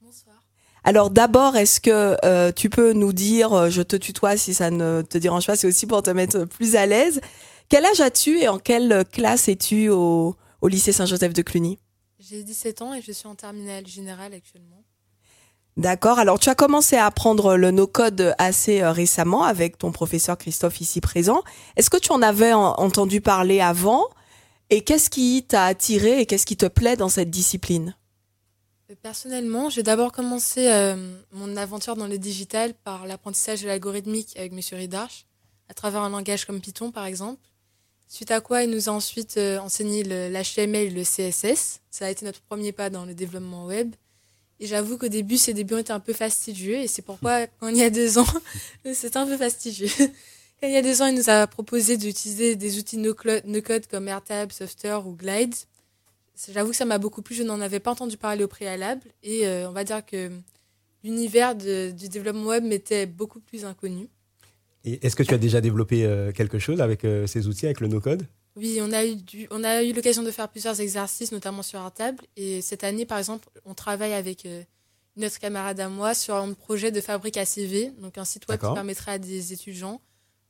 Bonsoir. 0.02 0.36
Alors 0.84 1.10
d'abord, 1.10 1.56
est-ce 1.56 1.80
que 1.80 2.18
euh, 2.24 2.52
tu 2.52 2.70
peux 2.70 2.94
nous 2.94 3.14
dire, 3.14 3.70
je 3.70 3.82
te 3.82 3.96
tutoie 3.96 4.38
si 4.38 4.54
ça 4.54 4.72
ne 4.72 5.02
te 5.02 5.18
dérange 5.18 5.46
pas, 5.48 5.56
c'est 5.56 5.68
aussi 5.68 5.86
pour 5.86 6.04
te 6.04 6.10
mettre 6.10 6.46
plus 6.46 6.76
à 6.76 6.86
l'aise. 6.86 7.20
Quel 7.70 7.86
âge 7.86 8.02
as-tu 8.02 8.40
et 8.40 8.48
en 8.48 8.60
quelle 8.60 9.04
classe 9.12 9.50
es-tu 9.50 9.90
au, 9.90 10.36
au 10.62 10.68
lycée 10.68 10.92
Saint-Joseph 10.92 11.34
de 11.34 11.42
Cluny 11.42 11.80
J'ai 12.20 12.44
17 12.44 12.82
ans 12.82 12.94
et 12.94 13.02
je 13.02 13.12
suis 13.12 13.28
en 13.28 13.36
terminale 13.36 13.86
générale 13.86 14.34
actuellement. 14.34 14.84
D'accord. 15.78 16.18
Alors, 16.18 16.40
tu 16.40 16.50
as 16.50 16.56
commencé 16.56 16.96
à 16.96 17.06
apprendre 17.06 17.56
le 17.56 17.70
no-code 17.70 18.34
assez 18.40 18.82
euh, 18.82 18.92
récemment 18.92 19.44
avec 19.44 19.78
ton 19.78 19.92
professeur 19.92 20.36
Christophe 20.36 20.82
ici 20.82 21.02
présent. 21.02 21.44
Est-ce 21.76 21.92
que 21.92 21.98
tu 21.98 22.12
en 22.12 22.24
avais 22.24 22.52
entendu 22.52 23.22
parler 23.22 23.62
avant? 23.62 24.08
Et 24.72 24.82
qu'est-ce 24.82 25.12
qui 25.12 25.46
t'a 25.48 25.66
attiré 25.66 26.20
et 26.20 26.26
qu'est-ce 26.26 26.48
qui 26.48 26.58
te 26.58 26.66
plaît 26.66 26.96
dans 26.96 27.10
cette 27.10 27.30
discipline? 27.30 27.96
Euh, 28.90 28.96
Personnellement, 29.04 29.70
j'ai 29.70 29.84
d'abord 29.84 30.12
commencé 30.12 30.68
euh, 30.68 30.96
mon 31.32 31.56
aventure 31.56 31.96
dans 31.96 32.08
le 32.08 32.18
digital 32.18 32.74
par 32.74 33.06
l'apprentissage 33.06 33.62
de 33.62 33.68
l'algorithmique 33.68 34.36
avec 34.36 34.54
M. 34.54 34.60
Ridarch, 34.72 35.28
à 35.70 35.76
travers 35.76 36.02
un 36.02 36.10
langage 36.10 36.46
comme 36.46 36.60
Python 36.60 36.92
par 36.92 37.06
exemple. 37.06 37.47
Suite 38.08 38.32
à 38.32 38.40
quoi, 38.42 38.64
il 38.64 38.70
nous 38.70 38.90
a 38.90 38.92
ensuite 38.94 39.38
enseigné 39.38 40.04
l'HTML 40.04 40.88
et 40.88 40.90
le 40.90 41.04
CSS. 41.04 41.82
Ça 41.92 42.06
a 42.06 42.10
été 42.10 42.26
notre 42.26 42.42
premier 42.42 42.72
pas 42.72 42.90
dans 42.90 43.06
le 43.06 43.14
développement 43.14 43.66
web. 43.66 43.94
Et 44.60 44.66
j'avoue 44.66 44.98
qu'au 44.98 45.08
début, 45.08 45.38
ces 45.38 45.54
débuts 45.54 45.78
étaient 45.78 45.92
un 45.92 46.00
peu 46.00 46.14
fastidieux. 46.14 46.78
Et 46.78 46.88
c'est 46.88 47.02
pourquoi, 47.02 47.48
quand 47.60 47.68
il 47.68 47.78
y 47.78 47.84
a 47.84 47.90
deux 47.90 48.18
ans, 48.18 48.26
c'était 48.94 49.18
un 49.18 49.28
peu 49.28 49.38
fastidieux. 49.38 49.90
Quand 50.60 50.68
il 50.68 50.74
y 50.74 50.78
a 50.78 50.82
deux 50.82 51.04
ans, 51.04 51.06
il 51.06 51.14
nous 51.14 51.30
a 51.30 51.46
proposé 51.46 51.98
d'utiliser 51.98 52.56
des 52.56 52.80
outils 52.80 52.98
no-code 52.98 53.86
comme 53.86 54.08
AirTab, 54.08 54.52
Software 54.52 55.06
ou 55.06 55.14
Glide. 55.14 55.54
J'avoue 56.52 56.72
que 56.72 56.76
ça 56.76 56.86
m'a 56.86 56.98
beaucoup 56.98 57.22
plu. 57.22 57.36
Je 57.36 57.44
n'en 57.44 57.62
avais 57.62 57.80
pas 57.80 57.92
entendu 57.92 58.18
parler 58.18 58.44
au 58.44 58.48
préalable. 58.48 59.04
Et 59.22 59.46
euh, 59.46 59.70
on 59.70 59.72
va 59.72 59.84
dire 59.84 60.04
que 60.04 60.32
l'univers 61.04 61.54
du 61.56 62.10
développement 62.10 62.48
web 62.48 62.64
m'était 62.64 63.06
beaucoup 63.06 63.40
plus 63.40 63.66
inconnu. 63.66 64.10
Et 64.84 65.06
est-ce 65.06 65.16
que 65.16 65.24
tu 65.24 65.34
as 65.34 65.38
déjà 65.38 65.62
développé 65.62 66.06
euh, 66.06 66.32
quelque 66.32 66.60
chose 66.60 66.82
avec 66.82 67.04
euh, 67.04 67.28
ces 67.28 67.48
outils, 67.48 67.66
avec 67.66 67.80
le 67.82 67.88
no-code? 67.88 68.26
Oui, 68.56 68.80
on 68.82 68.92
a 68.92 69.06
eu, 69.06 69.18
on 69.52 69.64
a 69.64 69.84
eu 69.84 69.94
l'occasion 69.94 70.24
de 70.24 70.32
faire 70.32 70.50
plusieurs 70.50 70.80
exercices, 70.80 71.32
notamment 71.32 71.62
sur 71.62 71.80
un 71.80 71.92
table. 71.92 72.24
Et 72.36 72.62
cette 72.62 72.84
année, 72.84 73.06
par 73.06 73.18
exemple, 73.18 73.48
on 73.66 73.74
travaille 73.74 74.14
avec 74.14 74.46
euh, 74.46 74.64
notre 75.16 75.40
camarade 75.40 75.80
à 75.80 75.90
moi 75.90 76.14
sur 76.14 76.36
un 76.36 76.54
projet 76.54 76.92
de 76.92 77.02
fabrique 77.02 77.38
à 77.38 77.46
CV, 77.46 77.92
donc 78.02 78.18
un 78.18 78.26
site 78.26 78.48
web 78.48 78.60
qui 78.60 78.74
permettrait 78.74 79.12
à 79.12 79.20
des 79.20 79.54
étudiants 79.54 80.02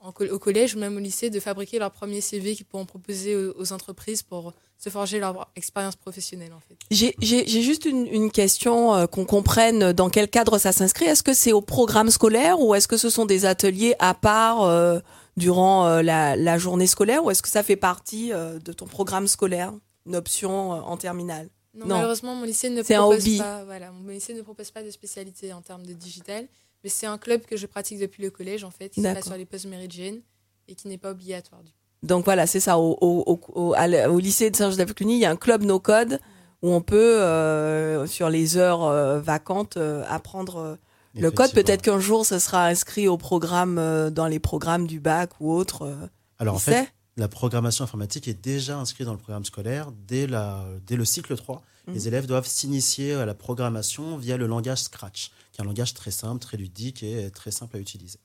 au 0.03 0.39
collège 0.39 0.75
ou 0.75 0.79
même 0.79 0.95
au 0.95 0.99
lycée 0.99 1.29
de 1.29 1.39
fabriquer 1.39 1.79
leur 1.79 1.91
premier 1.91 2.21
CV 2.21 2.55
qu'ils 2.55 2.65
pourront 2.65 2.85
proposer 2.85 3.35
aux, 3.35 3.73
entreprises 3.73 4.23
pour 4.23 4.53
se 4.77 4.89
forger 4.89 5.19
leur 5.19 5.49
expérience 5.55 5.95
professionnelle. 5.95 6.53
En 6.53 6.59
fait. 6.59 6.77
J'ai 6.91 7.61
juste 7.61 7.85
une, 7.85 8.31
question 8.31 8.93
euh, 8.93 9.07
qu'on 9.07 9.25
comprenne 9.25 9.91
dans 9.93 10.09
quel 10.09 10.29
cadre 10.29 10.59
ça 10.59 10.71
s'inscrit. 10.71 11.05
Est-ce 11.05 11.23
que 11.23 11.33
c'est 11.33 11.51
au 11.51 11.61
programme 11.61 12.11
scolaire 12.11 12.61
ou 12.61 12.75
est-ce 12.75 12.87
que 12.87 12.97
ce 12.97 13.09
sont 13.09 13.25
des 13.25 13.45
ateliers 13.45 13.95
à 13.99 14.13
part 14.13 14.61
euh, 14.63 14.99
durant 15.37 15.87
euh, 15.87 16.01
la, 16.01 16.57
journée 16.57 16.87
scolaire 16.87 17.23
ou 17.23 17.31
est-ce 17.31 17.41
que 17.41 17.49
ça 17.49 17.63
fait 17.63 17.75
partie 17.77 18.33
euh, 18.33 18.59
de 18.59 18.73
ton 18.73 18.87
programme 18.87 19.27
scolaire, 19.27 19.71
une 20.05 20.15
option 20.15 20.73
euh, 20.73 20.79
en 20.79 20.97
terminale? 20.97 21.47
Non, 21.75 21.85
malheureusement, 21.85 22.33
mon 22.33 22.43
lycée 22.43 22.71
ne 22.71 22.81
propose 22.81 23.37
pas. 23.37 23.63
Voilà, 23.63 23.91
mon 23.91 24.09
lycée 24.09 24.33
ne 24.33 24.41
propose 24.41 24.71
pas 24.71 24.81
de 24.81 24.89
spécialité 24.89 25.53
en 25.53 25.61
termes 25.61 25.85
de 25.85 25.93
digital, 25.93 26.47
mais 26.83 26.89
c'est 26.89 27.05
un 27.05 27.17
club 27.17 27.41
que 27.45 27.57
je 27.57 27.65
pratique 27.65 27.99
depuis 27.99 28.23
le 28.23 28.29
collège 28.29 28.63
en 28.63 28.71
fait, 28.71 28.89
qui 28.89 29.01
se 29.01 29.21
sur 29.21 29.35
les 29.35 29.45
postes 29.45 29.65
méridiennes 29.65 30.21
et 30.67 30.75
qui 30.75 30.87
n'est 30.87 30.97
pas 30.97 31.11
obligatoire. 31.11 31.63
Du 31.63 31.71
Donc 32.03 32.25
voilà, 32.25 32.47
c'est 32.47 32.59
ça. 32.59 32.77
Au, 32.77 32.97
au, 33.01 33.39
au, 33.55 34.19
lycée 34.19 34.49
de 34.51 34.55
Saint-Joseph-Cluny, 34.55 35.15
il 35.15 35.19
y 35.19 35.25
a 35.25 35.31
un 35.31 35.35
club 35.35 35.63
no 35.63 35.79
code 35.79 36.19
où 36.61 36.71
on 36.71 36.81
peut, 36.81 38.05
sur 38.07 38.29
les 38.29 38.57
heures 38.57 39.21
vacantes, 39.21 39.77
apprendre 40.07 40.77
le 41.19 41.31
code, 41.31 41.51
peut-être 41.51 41.81
qu'un 41.81 41.99
jour, 41.99 42.25
ça 42.25 42.39
sera 42.39 42.67
inscrit 42.67 43.07
au 43.07 43.17
programme, 43.17 43.77
euh, 43.77 44.09
dans 44.09 44.27
les 44.27 44.39
programmes 44.39 44.87
du 44.87 44.99
bac 44.99 45.31
ou 45.39 45.51
autre. 45.51 45.83
Euh, 45.83 46.07
Alors 46.39 46.55
en 46.55 46.59
fait, 46.59 46.91
la 47.17 47.27
programmation 47.27 47.83
informatique 47.83 48.27
est 48.27 48.39
déjà 48.39 48.77
inscrite 48.77 49.05
dans 49.05 49.13
le 49.13 49.19
programme 49.19 49.45
scolaire 49.45 49.91
dès, 50.07 50.27
la, 50.27 50.65
dès 50.85 50.95
le 50.95 51.05
cycle 51.05 51.35
3. 51.35 51.61
Mhm. 51.87 51.93
Les 51.93 52.07
élèves 52.07 52.25
doivent 52.25 52.47
s'initier 52.47 53.13
à 53.13 53.25
la 53.25 53.33
programmation 53.33 54.17
via 54.17 54.37
le 54.37 54.47
langage 54.47 54.79
Scratch, 54.79 55.31
qui 55.57 55.61
un 55.61 55.65
langage 55.65 55.93
très 55.93 56.11
simple, 56.11 56.39
très 56.39 56.57
ludique 56.57 57.03
et 57.03 57.29
très 57.31 57.51
simple 57.51 57.77
à 57.77 57.79
utiliser. 57.79 58.19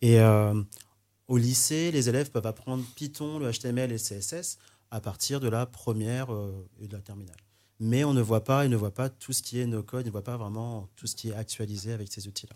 Et 0.00 0.20
euh, 0.20 0.54
au 1.28 1.36
lycée, 1.36 1.90
les 1.90 2.08
élèves 2.08 2.30
peuvent 2.30 2.46
apprendre 2.46 2.84
Python, 2.96 3.38
le 3.38 3.50
HTML 3.50 3.90
et 3.90 3.94
le 3.94 3.98
CSS 3.98 4.58
à 4.90 5.00
partir 5.00 5.40
de 5.40 5.48
la 5.48 5.66
première 5.66 6.28
et 6.80 6.88
de 6.88 6.92
la 6.92 7.02
terminale 7.02 7.36
mais 7.80 8.04
on 8.04 8.12
ne 8.12 8.20
voit 8.20 8.44
pas, 8.44 8.64
il 8.64 8.70
ne 8.70 8.76
voit 8.76 8.92
pas 8.92 9.08
tout 9.08 9.32
ce 9.32 9.42
qui 9.42 9.58
est 9.58 9.66
no-code, 9.66 10.02
il 10.02 10.08
ne 10.08 10.12
voit 10.12 10.22
pas 10.22 10.36
vraiment 10.36 10.88
tout 10.96 11.06
ce 11.06 11.16
qui 11.16 11.30
est 11.30 11.34
actualisé 11.34 11.92
avec 11.92 12.12
ces 12.12 12.28
outils-là. 12.28 12.54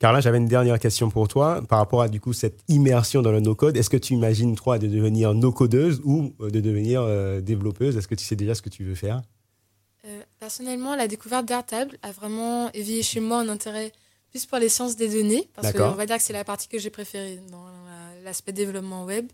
Carla, 0.00 0.20
j'avais 0.20 0.38
une 0.38 0.48
dernière 0.48 0.78
question 0.80 1.08
pour 1.08 1.28
toi 1.28 1.62
par 1.68 1.78
rapport 1.78 2.02
à 2.02 2.08
du 2.08 2.20
coup 2.20 2.32
cette 2.32 2.60
immersion 2.68 3.22
dans 3.22 3.30
le 3.30 3.40
no-code. 3.40 3.76
Est-ce 3.76 3.90
que 3.90 3.96
tu 3.96 4.14
imagines 4.14 4.56
toi 4.56 4.78
de 4.78 4.88
devenir 4.88 5.34
no-codeuse 5.34 6.00
ou 6.04 6.34
euh, 6.40 6.50
de 6.50 6.60
devenir 6.60 7.02
euh, 7.02 7.40
développeuse? 7.40 7.96
Est-ce 7.96 8.08
que 8.08 8.14
tu 8.14 8.24
sais 8.24 8.36
déjà 8.36 8.54
ce 8.54 8.62
que 8.62 8.70
tu 8.70 8.84
veux 8.84 8.96
faire? 8.96 9.22
Euh, 10.04 10.22
Personnellement, 10.38 10.94
la 10.94 11.08
découverte 11.08 11.46
d'Airtable 11.46 11.98
a 12.02 12.12
vraiment 12.12 12.70
éveillé 12.72 13.02
chez 13.02 13.20
moi 13.20 13.38
un 13.38 13.48
intérêt 13.48 13.92
plus 14.30 14.46
pour 14.46 14.58
les 14.58 14.68
sciences 14.68 14.96
des 14.96 15.08
données, 15.08 15.48
parce 15.54 15.72
qu'on 15.72 15.92
va 15.92 16.06
dire 16.06 16.16
que 16.16 16.22
c'est 16.22 16.32
la 16.32 16.44
partie 16.44 16.68
que 16.68 16.78
j'ai 16.78 16.90
préférée 16.90 17.40
dans 17.50 17.64
l'aspect 18.24 18.52
développement 18.52 19.04
web. 19.04 19.28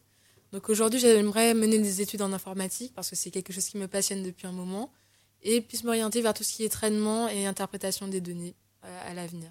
Donc 0.52 0.68
aujourd'hui, 0.68 0.98
j'aimerais 0.98 1.54
mener 1.54 1.78
des 1.78 2.02
études 2.02 2.22
en 2.22 2.32
informatique 2.32 2.92
parce 2.94 3.08
que 3.08 3.16
c'est 3.16 3.30
quelque 3.30 3.52
chose 3.52 3.66
qui 3.66 3.78
me 3.78 3.86
passionne 3.86 4.22
depuis 4.22 4.46
un 4.46 4.52
moment 4.52 4.90
et 5.42 5.60
puisse 5.60 5.84
m'orienter 5.84 6.20
vers 6.20 6.34
tout 6.34 6.42
ce 6.42 6.52
qui 6.52 6.64
est 6.64 6.68
traitement 6.68 7.28
et 7.28 7.46
interprétation 7.46 8.08
des 8.08 8.20
données 8.20 8.54
euh, 8.84 9.10
à 9.10 9.14
l'avenir. 9.14 9.50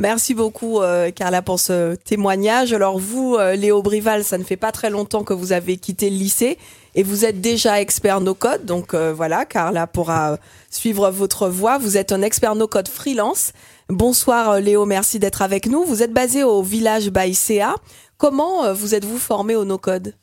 Merci 0.00 0.34
beaucoup 0.34 0.80
euh, 0.80 1.10
Carla 1.10 1.42
pour 1.42 1.58
ce 1.58 1.96
témoignage. 1.96 2.72
Alors 2.72 2.98
vous, 2.98 3.34
euh, 3.34 3.56
Léo 3.56 3.82
Brival, 3.82 4.22
ça 4.22 4.38
ne 4.38 4.44
fait 4.44 4.56
pas 4.56 4.70
très 4.70 4.90
longtemps 4.90 5.24
que 5.24 5.32
vous 5.32 5.52
avez 5.52 5.76
quitté 5.76 6.08
le 6.08 6.16
lycée 6.16 6.58
et 6.98 7.02
vous 7.02 7.24
êtes 7.24 7.40
déjà 7.40 7.80
expert 7.80 8.20
no-code. 8.20 8.66
Donc 8.66 8.94
voilà, 8.94 9.46
Carla 9.46 9.86
pourra 9.86 10.36
suivre 10.68 11.10
votre 11.10 11.48
voie. 11.48 11.78
Vous 11.78 11.96
êtes 11.96 12.12
un 12.12 12.22
expert 12.22 12.56
no-code 12.56 12.88
freelance. 12.88 13.52
Bonsoir 13.88 14.60
Léo, 14.60 14.84
merci 14.84 15.18
d'être 15.18 15.40
avec 15.40 15.66
nous. 15.66 15.84
Vous 15.84 16.02
êtes 16.02 16.12
basé 16.12 16.42
au 16.42 16.62
village 16.62 17.10
Baïséa. 17.10 17.76
Comment 18.16 18.74
vous 18.74 18.96
êtes-vous 18.96 19.18
formé 19.18 19.54
au 19.54 19.64
no-code 19.64 20.14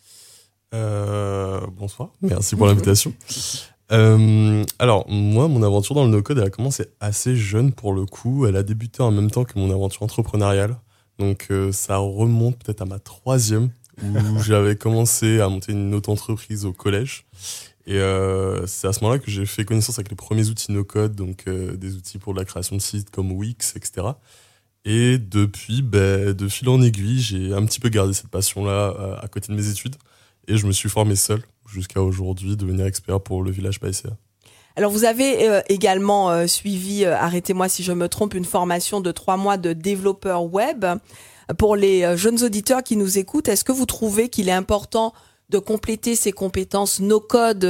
Bonsoir, 0.71 2.09
merci 2.21 2.57
pour 2.57 2.67
l'invitation. 2.67 3.13
Euh, 3.91 4.63
alors, 4.79 5.05
moi, 5.09 5.47
mon 5.47 5.61
aventure 5.63 5.95
dans 5.95 6.05
le 6.05 6.11
no-code, 6.11 6.39
elle 6.39 6.45
a 6.45 6.49
commencé 6.49 6.88
assez 6.99 7.35
jeune 7.35 7.71
pour 7.71 7.93
le 7.93 8.05
coup. 8.05 8.47
Elle 8.47 8.55
a 8.55 8.63
débuté 8.63 9.03
en 9.03 9.11
même 9.11 9.29
temps 9.29 9.43
que 9.43 9.57
mon 9.59 9.71
aventure 9.71 10.03
entrepreneuriale. 10.03 10.77
Donc, 11.19 11.47
euh, 11.51 11.71
ça 11.71 11.97
remonte 11.97 12.57
peut-être 12.57 12.81
à 12.81 12.85
ma 12.85 12.99
troisième, 12.99 13.69
où 14.03 14.41
j'avais 14.43 14.75
commencé 14.75 15.39
à 15.39 15.49
monter 15.49 15.71
une 15.71 15.93
auto-entreprise 15.93 16.65
au 16.65 16.73
collège. 16.73 17.25
Et 17.88 17.97
euh, 17.97 18.65
c'est 18.65 18.88
à 18.88 18.93
ce 18.93 19.01
moment-là 19.03 19.19
que 19.19 19.29
j'ai 19.29 19.45
fait 19.45 19.63
connaissance 19.63 19.99
avec 19.99 20.10
les 20.10 20.15
premiers 20.15 20.49
outils 20.49 20.71
no-code, 20.71 21.15
donc 21.15 21.47
des 21.47 21.95
outils 21.95 22.17
pour 22.17 22.34
la 22.34 22.45
création 22.45 22.75
de 22.75 22.81
sites 22.81 23.12
comme 23.12 23.31
Wix, 23.31 23.75
etc. 23.75 24.08
Et 24.86 25.17
depuis, 25.17 25.81
ben, 25.81 26.34
de 26.34 26.47
fil 26.47 26.69
en 26.69 26.81
aiguille, 26.81 27.19
j'ai 27.19 27.53
un 27.53 27.65
petit 27.65 27.79
peu 27.79 27.89
gardé 27.89 28.13
cette 28.13 28.29
passion-là 28.29 29.19
à 29.21 29.27
côté 29.27 29.51
de 29.51 29.58
mes 29.58 29.69
études. 29.69 29.95
Et 30.47 30.58
je 30.58 30.67
me 30.67 30.71
suis 30.71 30.89
formé 30.89 31.15
seul 31.15 31.41
jusqu'à 31.67 32.01
aujourd'hui, 32.01 32.55
devenir 32.55 32.86
expert 32.86 33.19
pour 33.19 33.43
le 33.43 33.51
village 33.51 33.79
Païséa. 33.79 34.12
Alors 34.75 34.91
vous 34.91 35.05
avez 35.05 35.47
euh, 35.49 35.62
également 35.69 36.31
euh, 36.31 36.47
suivi, 36.47 37.05
euh, 37.05 37.15
arrêtez-moi 37.15 37.69
si 37.69 37.81
je 37.81 37.93
me 37.93 38.10
trompe, 38.10 38.34
une 38.34 38.45
formation 38.45 38.99
de 38.99 39.12
trois 39.12 39.38
mois 39.38 39.58
de 39.58 39.71
développeur 39.73 40.43
web. 40.43 40.86
Pour 41.58 41.75
les 41.75 42.17
jeunes 42.17 42.43
auditeurs 42.43 42.84
qui 42.84 42.97
nous 42.97 43.17
écoutent, 43.17 43.47
est-ce 43.47 43.63
que 43.63 43.71
vous 43.71 43.86
trouvez 43.86 44.29
qu'il 44.29 44.49
est 44.49 44.53
important 44.53 45.13
de 45.49 45.60
compléter 45.60 46.15
ces 46.15 46.31
compétences 46.31 46.99
no-code 46.99 47.65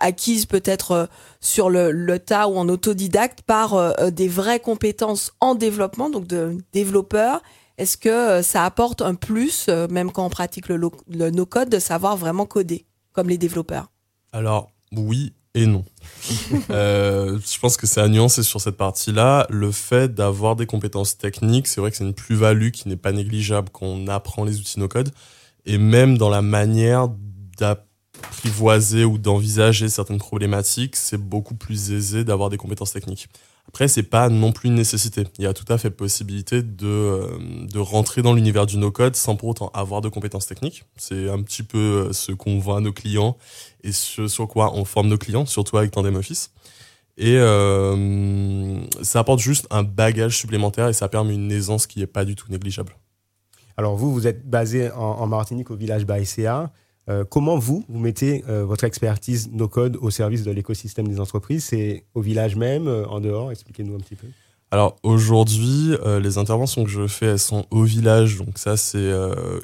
acquises 0.00 0.46
peut-être 0.46 1.08
sur 1.40 1.70
le, 1.70 1.92
le, 1.92 2.18
tas 2.18 2.48
ou 2.48 2.56
en 2.56 2.68
autodidacte 2.68 3.42
par 3.42 3.94
des 4.10 4.26
vraies 4.26 4.58
compétences 4.58 5.32
en 5.40 5.54
développement, 5.54 6.10
donc 6.10 6.26
de 6.26 6.58
développeurs? 6.72 7.42
Est-ce 7.78 7.96
que 7.96 8.42
ça 8.42 8.64
apporte 8.64 9.02
un 9.02 9.14
plus, 9.14 9.68
même 9.68 10.10
quand 10.10 10.26
on 10.26 10.30
pratique 10.30 10.68
le, 10.68 10.80
le 11.08 11.30
no-code, 11.30 11.68
de 11.68 11.78
savoir 11.78 12.16
vraiment 12.16 12.46
coder 12.46 12.86
comme 13.12 13.28
les 13.28 13.38
développeurs? 13.38 13.92
Alors, 14.32 14.72
oui 14.92 15.35
et 15.56 15.66
non. 15.66 15.84
Euh, 16.70 17.38
je 17.38 17.58
pense 17.58 17.76
que 17.76 17.86
c'est 17.86 18.00
à 18.00 18.08
nuancer 18.08 18.42
sur 18.42 18.60
cette 18.60 18.76
partie-là. 18.76 19.46
Le 19.48 19.70
fait 19.70 20.12
d'avoir 20.12 20.56
des 20.56 20.66
compétences 20.66 21.16
techniques, 21.16 21.66
c'est 21.66 21.80
vrai 21.80 21.90
que 21.90 21.96
c'est 21.96 22.04
une 22.04 22.14
plus-value 22.14 22.70
qui 22.70 22.88
n'est 22.88 22.96
pas 22.96 23.12
négligeable 23.12 23.68
quand 23.72 23.86
on 23.86 24.08
apprend 24.08 24.44
les 24.44 24.58
outils 24.58 24.78
no-code. 24.78 25.10
Et 25.64 25.78
même 25.78 26.18
dans 26.18 26.28
la 26.28 26.42
manière 26.42 27.08
d'apprivoiser 27.58 29.04
ou 29.04 29.18
d'envisager 29.18 29.88
certaines 29.88 30.18
problématiques, 30.18 30.96
c'est 30.96 31.20
beaucoup 31.20 31.54
plus 31.54 31.92
aisé 31.92 32.24
d'avoir 32.24 32.50
des 32.50 32.56
compétences 32.56 32.92
techniques. 32.92 33.28
Après, 33.68 33.88
c'est 33.88 34.04
pas 34.04 34.28
non 34.28 34.52
plus 34.52 34.68
une 34.68 34.74
nécessité. 34.74 35.24
Il 35.38 35.44
y 35.44 35.46
a 35.46 35.52
tout 35.52 35.70
à 35.70 35.76
fait 35.76 35.90
possibilité 35.90 36.62
de, 36.62 36.86
euh, 36.86 37.38
de 37.66 37.78
rentrer 37.78 38.22
dans 38.22 38.32
l'univers 38.32 38.64
du 38.64 38.78
no-code 38.78 39.16
sans 39.16 39.36
pour 39.36 39.48
autant 39.48 39.70
avoir 39.74 40.00
de 40.00 40.08
compétences 40.08 40.46
techniques. 40.46 40.84
C'est 40.96 41.28
un 41.28 41.42
petit 41.42 41.62
peu 41.62 42.06
euh, 42.08 42.12
ce 42.12 42.32
qu'on 42.32 42.58
voit 42.58 42.78
à 42.78 42.80
nos 42.80 42.92
clients 42.92 43.36
et 43.82 43.92
ce 43.92 44.28
sur 44.28 44.48
quoi 44.48 44.72
on 44.74 44.84
forme 44.84 45.08
nos 45.08 45.18
clients, 45.18 45.46
surtout 45.46 45.76
avec 45.76 45.90
Tandem 45.90 46.16
Office. 46.16 46.52
Et 47.18 47.36
euh, 47.38 48.78
ça 49.02 49.20
apporte 49.20 49.40
juste 49.40 49.66
un 49.70 49.82
bagage 49.82 50.36
supplémentaire 50.36 50.88
et 50.88 50.92
ça 50.92 51.08
permet 51.08 51.34
une 51.34 51.50
aisance 51.50 51.86
qui 51.86 52.02
est 52.02 52.06
pas 52.06 52.24
du 52.24 52.34
tout 52.34 52.50
négligeable. 52.50 52.94
Alors 53.76 53.96
vous, 53.96 54.12
vous 54.12 54.26
êtes 54.26 54.48
basé 54.48 54.90
en, 54.92 55.26
Martinique 55.26 55.70
au 55.70 55.76
village 55.76 56.06
Baïséa. 56.06 56.72
Euh, 57.08 57.24
comment 57.24 57.56
vous, 57.56 57.84
vous 57.88 57.98
mettez 58.00 58.44
euh, 58.48 58.64
votre 58.64 58.84
expertise 58.84 59.50
no-code 59.52 59.96
au 60.00 60.10
service 60.10 60.42
de 60.42 60.50
l'écosystème 60.50 61.06
des 61.06 61.20
entreprises? 61.20 61.64
C'est 61.64 62.04
au 62.14 62.20
village 62.20 62.56
même, 62.56 62.88
euh, 62.88 63.06
en 63.06 63.20
dehors? 63.20 63.52
Expliquez-nous 63.52 63.94
un 63.94 63.98
petit 64.00 64.16
peu. 64.16 64.26
Alors 64.72 64.96
aujourd'hui, 65.04 65.94
les 66.20 66.38
interventions 66.38 66.82
que 66.82 66.90
je 66.90 67.06
fais, 67.06 67.26
elles 67.26 67.38
sont 67.38 67.66
au 67.70 67.84
village. 67.84 68.38
Donc 68.38 68.58
ça, 68.58 68.76
c'est 68.76 69.12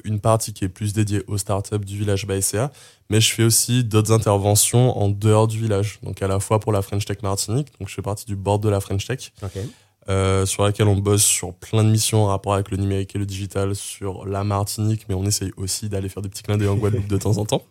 une 0.05 0.21
partie 0.21 0.53
qui 0.53 0.63
est 0.63 0.69
plus 0.69 0.93
dédiée 0.93 1.23
aux 1.27 1.37
startups 1.37 1.77
du 1.79 1.97
village 1.97 2.25
BASCA. 2.25 2.71
Mais 3.09 3.19
je 3.19 3.33
fais 3.33 3.43
aussi 3.43 3.83
d'autres 3.83 4.13
interventions 4.13 4.97
en 4.97 5.09
dehors 5.09 5.49
du 5.49 5.59
village. 5.59 5.99
Donc 6.03 6.21
à 6.21 6.27
la 6.29 6.39
fois 6.39 6.61
pour 6.61 6.71
la 6.71 6.81
French 6.81 7.03
Tech 7.03 7.17
Martinique. 7.21 7.67
Donc 7.77 7.89
je 7.89 7.93
fais 7.93 8.01
partie 8.01 8.25
du 8.25 8.37
board 8.37 8.63
de 8.63 8.69
la 8.69 8.79
French 8.79 9.05
Tech. 9.05 9.33
Okay. 9.43 9.67
Euh, 10.09 10.45
sur 10.45 10.63
laquelle 10.63 10.87
on 10.87 10.97
bosse 10.97 11.23
sur 11.23 11.53
plein 11.53 11.81
de 11.81 11.89
missions 11.89 12.25
en 12.25 12.27
rapport 12.27 12.53
avec 12.53 12.71
le 12.71 12.77
numérique 12.77 13.15
et 13.15 13.19
le 13.19 13.25
digital 13.25 13.73
sur 13.73 14.25
la 14.25 14.43
Martinique, 14.43 15.05
mais 15.07 15.15
on 15.15 15.23
essaye 15.23 15.51
aussi 15.55 15.87
d'aller 15.87 16.09
faire 16.09 16.21
des 16.21 16.27
petits 16.27 16.43
clins 16.43 16.57
d'œil 16.57 16.67
en 16.67 16.75
Guadeloupe 16.75 17.07
de 17.07 17.17
temps 17.17 17.37
en 17.37 17.45
temps. 17.45 17.63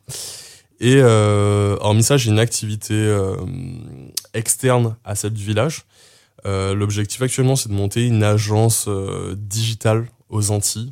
Et 0.81 0.97
euh, 0.97 1.77
hormis 1.81 2.03
ça, 2.03 2.17
j'ai 2.17 2.31
une 2.31 2.39
activité 2.39 2.95
euh, 2.95 3.37
externe 4.33 4.97
à 5.05 5.15
celle 5.15 5.35
du 5.35 5.45
village. 5.45 5.85
Euh, 6.47 6.75
L'objectif 6.75 7.21
actuellement, 7.21 7.55
c'est 7.55 7.69
de 7.69 7.75
monter 7.75 8.07
une 8.07 8.25
agence 8.25 8.89
digitale 9.37 10.09
aux 10.31 10.51
Antilles, 10.51 10.91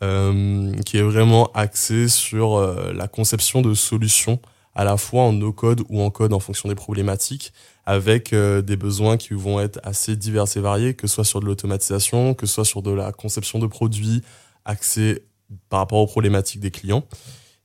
qui 0.00 0.96
est 0.96 1.02
vraiment 1.02 1.50
axée 1.54 2.06
sur 2.06 2.60
la 2.60 3.08
conception 3.08 3.62
de 3.62 3.74
solutions 3.74 4.38
à 4.74 4.84
la 4.84 4.96
fois 4.96 5.22
en 5.22 5.32
no-code 5.32 5.82
ou 5.88 6.00
en 6.00 6.10
code 6.10 6.32
en 6.32 6.40
fonction 6.40 6.68
des 6.68 6.74
problématiques, 6.74 7.52
avec 7.86 8.32
euh, 8.32 8.62
des 8.62 8.76
besoins 8.76 9.16
qui 9.16 9.34
vont 9.34 9.60
être 9.60 9.80
assez 9.82 10.14
divers 10.14 10.44
et 10.56 10.60
variés, 10.60 10.94
que 10.94 11.06
ce 11.06 11.14
soit 11.14 11.24
sur 11.24 11.40
de 11.40 11.46
l'automatisation, 11.46 12.34
que 12.34 12.46
ce 12.46 12.54
soit 12.54 12.64
sur 12.64 12.82
de 12.82 12.90
la 12.90 13.12
conception 13.12 13.58
de 13.58 13.66
produits 13.66 14.22
axés 14.64 15.22
par 15.68 15.80
rapport 15.80 15.98
aux 15.98 16.06
problématiques 16.06 16.60
des 16.60 16.70
clients. 16.70 17.04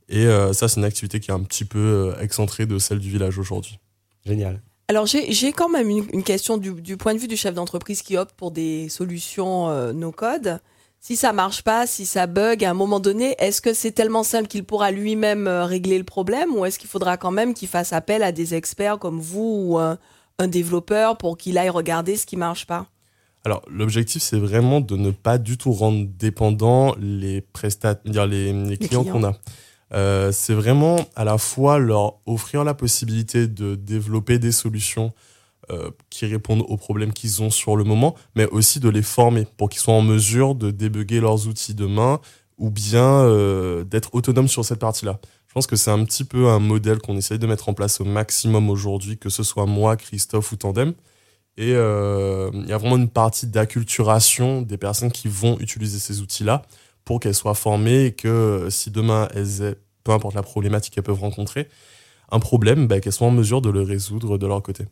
Et 0.09 0.25
euh, 0.25 0.53
ça, 0.53 0.67
c'est 0.67 0.79
une 0.79 0.85
activité 0.85 1.19
qui 1.19 1.31
est 1.31 1.33
un 1.33 1.43
petit 1.43 1.65
peu 1.65 1.79
euh, 1.79 2.21
excentrée 2.21 2.65
de 2.65 2.79
celle 2.79 2.99
du 2.99 3.09
village 3.09 3.37
aujourd'hui. 3.37 3.79
Génial. 4.25 4.61
Alors 4.89 5.05
j'ai 5.05 5.53
quand 5.53 5.69
même 5.69 5.89
une, 5.89 6.23
question 6.23 6.57
du, 6.57 6.73
du, 6.73 6.97
point 6.97 7.13
de 7.13 7.19
vue 7.19 7.29
du 7.29 7.37
chef 7.37 7.53
d'entreprise 7.55 8.01
qui 8.01 8.17
opte 8.17 8.33
pour 8.35 8.51
des 8.51 8.89
solutions 8.89 9.93
no-code 9.93 10.59
si 11.03 11.17
ça 11.17 11.33
marche 11.33 11.63
pas, 11.63 11.85
si 11.85 12.05
ça 12.05 12.27
bug 12.27 12.63
à 12.63 12.69
un 12.69 12.73
moment 12.73 13.01
donné, 13.01 13.35
est-ce 13.37 13.61
que 13.61 13.73
c'est 13.73 13.91
tellement 13.91 14.23
simple 14.23 14.47
qu'il 14.47 14.63
pourra 14.63 14.89
lui-même 14.89 15.47
euh, 15.47 15.65
régler 15.65 15.97
le 15.97 16.05
problème 16.05 16.55
ou 16.55 16.63
est-ce 16.63 16.79
qu'il 16.79 16.89
faudra 16.89 17.17
quand 17.17 17.29
même 17.29 17.53
qu'il 17.53 17.67
fasse 17.67 17.91
appel 17.91 18.23
à 18.23 18.31
des 18.31 18.53
experts 18.53 18.99
comme 18.99 19.19
vous 19.19 19.65
ou 19.67 19.77
un, 19.77 19.97
développeur 20.47 21.17
pour 21.17 21.37
qu'il 21.37 21.57
aille 21.57 21.69
regarder 21.69 22.15
ce 22.15 22.25
qui 22.25 22.37
marche 22.37 22.67
pas? 22.67 22.87
Alors, 23.45 23.61
l'objectif, 23.69 24.21
c'est 24.21 24.39
vraiment 24.39 24.81
de 24.81 24.97
ne 24.97 25.11
pas 25.11 25.37
du 25.37 25.57
tout 25.57 25.71
rendre 25.71 26.05
dépendants 26.05 26.95
les 26.99 27.45
les, 28.05 28.53
les, 28.53 28.77
clients, 28.77 29.05
qu'on 29.05 29.23
a. 29.23 29.33
Euh, 29.93 30.31
c'est 30.33 30.53
vraiment 30.53 30.97
à 31.15 31.23
la 31.23 31.37
fois 31.37 31.79
leur 31.79 32.19
offrir 32.25 32.63
la 32.63 32.73
possibilité 32.73 33.47
de 33.47 33.75
développer 33.75 34.37
des 34.37 34.51
solutions 34.51 35.13
euh, 35.73 35.91
qui 36.09 36.25
répondent 36.25 36.63
aux 36.67 36.77
problèmes 36.77 37.13
qu'ils 37.13 37.41
ont 37.41 37.49
sur 37.49 37.75
le 37.75 37.83
moment, 37.83 38.15
mais 38.35 38.45
aussi 38.47 38.79
de 38.79 38.89
les 38.89 39.01
former 39.01 39.45
pour 39.57 39.69
qu'ils 39.69 39.81
soient 39.81 39.93
en 39.93 40.01
mesure 40.01 40.55
de 40.55 40.71
débugger 40.71 41.19
leurs 41.19 41.47
outils 41.47 41.73
demain 41.73 42.19
ou 42.57 42.69
bien 42.69 43.03
euh, 43.03 43.83
d'être 43.83 44.13
autonomes 44.13 44.47
sur 44.47 44.63
cette 44.63 44.79
partie-là. 44.79 45.19
Je 45.47 45.53
pense 45.53 45.67
que 45.67 45.75
c'est 45.75 45.91
un 45.91 46.03
petit 46.03 46.23
peu 46.23 46.47
un 46.47 46.59
modèle 46.59 46.99
qu'on 46.99 47.17
essaye 47.17 47.39
de 47.39 47.47
mettre 47.47 47.69
en 47.69 47.73
place 47.73 48.01
au 48.01 48.05
maximum 48.05 48.69
aujourd'hui, 48.69 49.17
que 49.17 49.29
ce 49.29 49.43
soit 49.43 49.65
moi, 49.65 49.97
Christophe 49.97 50.51
ou 50.51 50.55
Tandem. 50.55 50.93
Et 51.57 51.73
euh, 51.73 52.49
il 52.53 52.67
y 52.67 52.73
a 52.73 52.77
vraiment 52.77 52.97
une 52.97 53.09
partie 53.09 53.45
d'acculturation 53.45 54.61
des 54.63 54.77
personnes 54.77 55.11
qui 55.11 55.27
vont 55.27 55.59
utiliser 55.59 55.99
ces 55.99 56.21
outils-là 56.21 56.63
pour 57.05 57.19
qu'elles 57.19 57.35
soient 57.35 57.53
formées 57.53 58.05
et 58.05 58.11
que 58.13 58.67
si 58.69 58.89
demain 58.89 59.27
elles 59.35 59.61
aient, 59.61 59.75
peu 60.03 60.11
importe 60.11 60.35
la 60.35 60.41
problématique 60.43 60.95
qu'elles 60.95 61.03
peuvent 61.03 61.19
rencontrer, 61.19 61.67
un 62.31 62.39
problème, 62.39 62.87
bah, 62.87 62.99
qu'elles 62.99 63.13
soient 63.13 63.27
en 63.27 63.31
mesure 63.31 63.61
de 63.61 63.69
le 63.69 63.81
résoudre 63.81 64.37
de 64.37 64.47
leur 64.47 64.61
côté. 64.63 64.85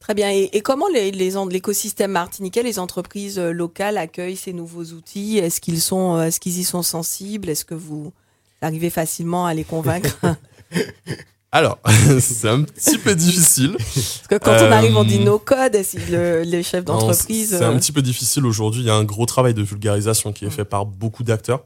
Très 0.00 0.14
bien. 0.14 0.30
Et, 0.30 0.60
comment 0.60 0.86
l'écosystème 0.88 2.12
martiniquais, 2.12 2.62
les 2.62 2.78
entreprises 2.78 3.38
euh, 3.38 3.50
locales 3.50 3.98
accueillent 3.98 4.36
ces 4.36 4.52
nouveaux 4.52 4.84
outils? 4.84 5.38
Est-ce 5.38 5.60
qu'ils 5.60 5.80
sont, 5.80 6.16
euh, 6.16 6.24
est-ce 6.24 6.38
qu'ils 6.38 6.58
y 6.58 6.64
sont 6.64 6.82
sensibles? 6.82 7.48
Est-ce 7.48 7.64
que 7.64 7.74
vous 7.74 8.12
arrivez 8.60 8.90
facilement 8.90 9.46
à 9.46 9.54
les 9.54 9.64
convaincre? 9.64 10.18
Alors, 11.52 11.78
c'est 12.20 12.48
un 12.48 12.62
petit 12.62 12.98
peu 12.98 13.14
difficile. 13.14 13.76
Parce 13.78 14.26
que 14.28 14.34
quand 14.36 14.52
on 14.52 14.72
arrive, 14.72 14.96
on 14.96 15.04
dit 15.04 15.18
euh, 15.20 15.24
no 15.24 15.38
code, 15.38 15.82
si 15.82 15.98
les 15.98 16.62
chefs 16.62 16.84
d'entreprise. 16.84 17.56
C'est 17.58 17.64
un 17.64 17.78
petit 17.78 17.92
peu 17.92 18.02
difficile 18.02 18.44
aujourd'hui. 18.44 18.82
Il 18.82 18.86
y 18.86 18.90
a 18.90 18.94
un 18.94 19.04
gros 19.04 19.24
travail 19.24 19.54
de 19.54 19.62
vulgarisation 19.62 20.32
qui 20.32 20.44
est 20.44 20.50
fait 20.50 20.66
par 20.66 20.84
beaucoup 20.84 21.22
d'acteurs. 21.22 21.64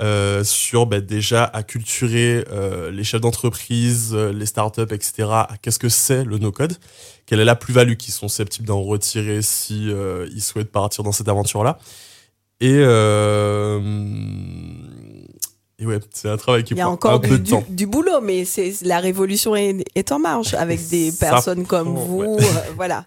Euh, 0.00 0.42
sur 0.42 0.86
bah, 0.86 1.00
déjà 1.00 1.44
acculturer 1.44 2.44
euh, 2.50 2.90
les 2.90 3.04
chefs 3.04 3.20
d'entreprise, 3.20 4.10
euh, 4.12 4.32
les 4.32 4.46
startups, 4.46 4.92
etc. 4.92 5.28
à 5.30 5.50
qu'est-ce 5.62 5.78
que 5.78 5.88
c'est 5.88 6.24
le 6.24 6.38
no-code, 6.38 6.76
quelle 7.26 7.38
est 7.38 7.44
la 7.44 7.54
plus-value 7.54 7.94
qu'ils 7.94 8.12
sont 8.12 8.26
susceptibles 8.26 8.66
d'en 8.66 8.82
retirer 8.82 9.40
si 9.40 9.92
ils 10.34 10.42
souhaitent 10.42 10.72
partir 10.72 11.04
dans 11.04 11.12
cette 11.12 11.28
aventure-là? 11.28 11.78
Et, 12.60 12.72
et 12.72 12.80
ouais, 15.86 16.00
c'est 16.12 16.28
un 16.28 16.36
travail 16.38 16.64
qui 16.64 16.74
prend 16.74 16.86
encore 16.86 17.12
un 17.12 17.20
peu 17.20 17.38
de 17.38 17.48
temps. 17.48 17.62
Du, 17.68 17.86
boulot, 17.86 18.20
mais 18.20 18.44
c'est 18.44 18.74
la 18.82 18.98
révolution 18.98 19.54
est, 19.54 19.84
est, 19.94 20.10
en 20.10 20.18
marche 20.18 20.54
avec 20.54 20.88
des 20.88 21.12
personnes 21.12 21.66
comme 21.66 21.94
vous, 21.94 22.36
voilà 22.74 23.06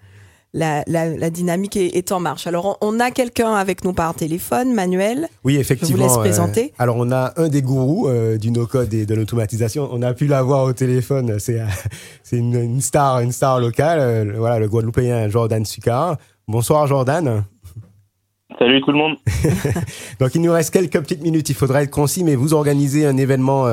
la, 0.54 1.30
dynamique 1.30 1.78
est, 1.78 2.12
en 2.12 2.20
marche. 2.20 2.48
Alors, 2.48 2.78
on, 2.82 3.00
a 3.00 3.12
quelqu'un 3.12 3.54
avec 3.54 3.84
nous 3.84 3.94
par 3.94 4.14
téléphone, 4.16 4.74
Manuel. 4.74 5.28
Oui, 5.44 5.58
effectivement. 5.58 5.98
Je 5.98 6.02
vous 6.02 6.08
laisse 6.08 6.18
présenter. 6.18 6.62
Euh, 6.66 6.84
alors, 6.84 6.98
on 6.98 7.12
a 7.12 7.34
un 7.38 7.48
des 7.50 7.62
gourous 7.62 8.08
euh, 8.08 8.38
du 8.38 8.52
no-code 8.52 8.94
et 8.94 9.06
de 9.06 9.16
l'automatisation. 9.16 9.90
On 9.92 10.02
a 10.02 10.14
pu 10.14 10.28
l'avoir 10.28 10.64
au 10.64 10.74
téléphone. 10.74 11.38
C'est 11.40 11.62
une, 12.32 12.82
star, 12.82 13.20
une 13.22 13.32
star 13.32 13.60
locale. 13.60 14.00
Euh, 14.00 14.34
voilà, 14.38 14.60
le 14.60 14.68
Guadeloupéen 14.68 15.30
Jordan 15.30 15.66
Succar. 15.66 16.18
Bonsoir, 16.48 16.88
Jordan. 16.88 17.44
Salut 18.58 18.82
tout 18.82 18.92
le 18.92 18.98
monde. 18.98 19.18
Donc, 20.20 20.34
il 20.34 20.42
nous 20.42 20.52
reste 20.52 20.72
quelques 20.72 21.00
petites 21.00 21.22
minutes. 21.22 21.50
Il 21.50 21.56
faudra 21.56 21.84
être 21.84 21.92
concis, 21.92 22.24
mais 22.24 22.36
vous 22.36 22.54
organisez 22.54 23.06
un 23.06 23.18
événement 23.18 23.68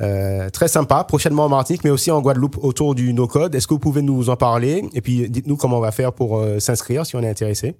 euh, 0.00 0.48
très 0.50 0.68
sympa, 0.68 1.04
prochainement 1.04 1.44
en 1.44 1.48
Martinique, 1.48 1.82
mais 1.84 1.90
aussi 1.90 2.10
en 2.10 2.20
Guadeloupe 2.20 2.56
autour 2.62 2.94
du 2.94 3.12
no-code. 3.12 3.54
Est-ce 3.54 3.66
que 3.66 3.74
vous 3.74 3.80
pouvez 3.80 4.02
nous 4.02 4.30
en 4.30 4.36
parler? 4.36 4.82
Et 4.94 5.00
puis, 5.00 5.28
dites-nous 5.28 5.56
comment 5.56 5.78
on 5.78 5.80
va 5.80 5.92
faire 5.92 6.12
pour 6.12 6.38
euh, 6.38 6.58
s'inscrire 6.58 7.04
si 7.04 7.16
on 7.16 7.20
est 7.20 7.28
intéressé. 7.28 7.76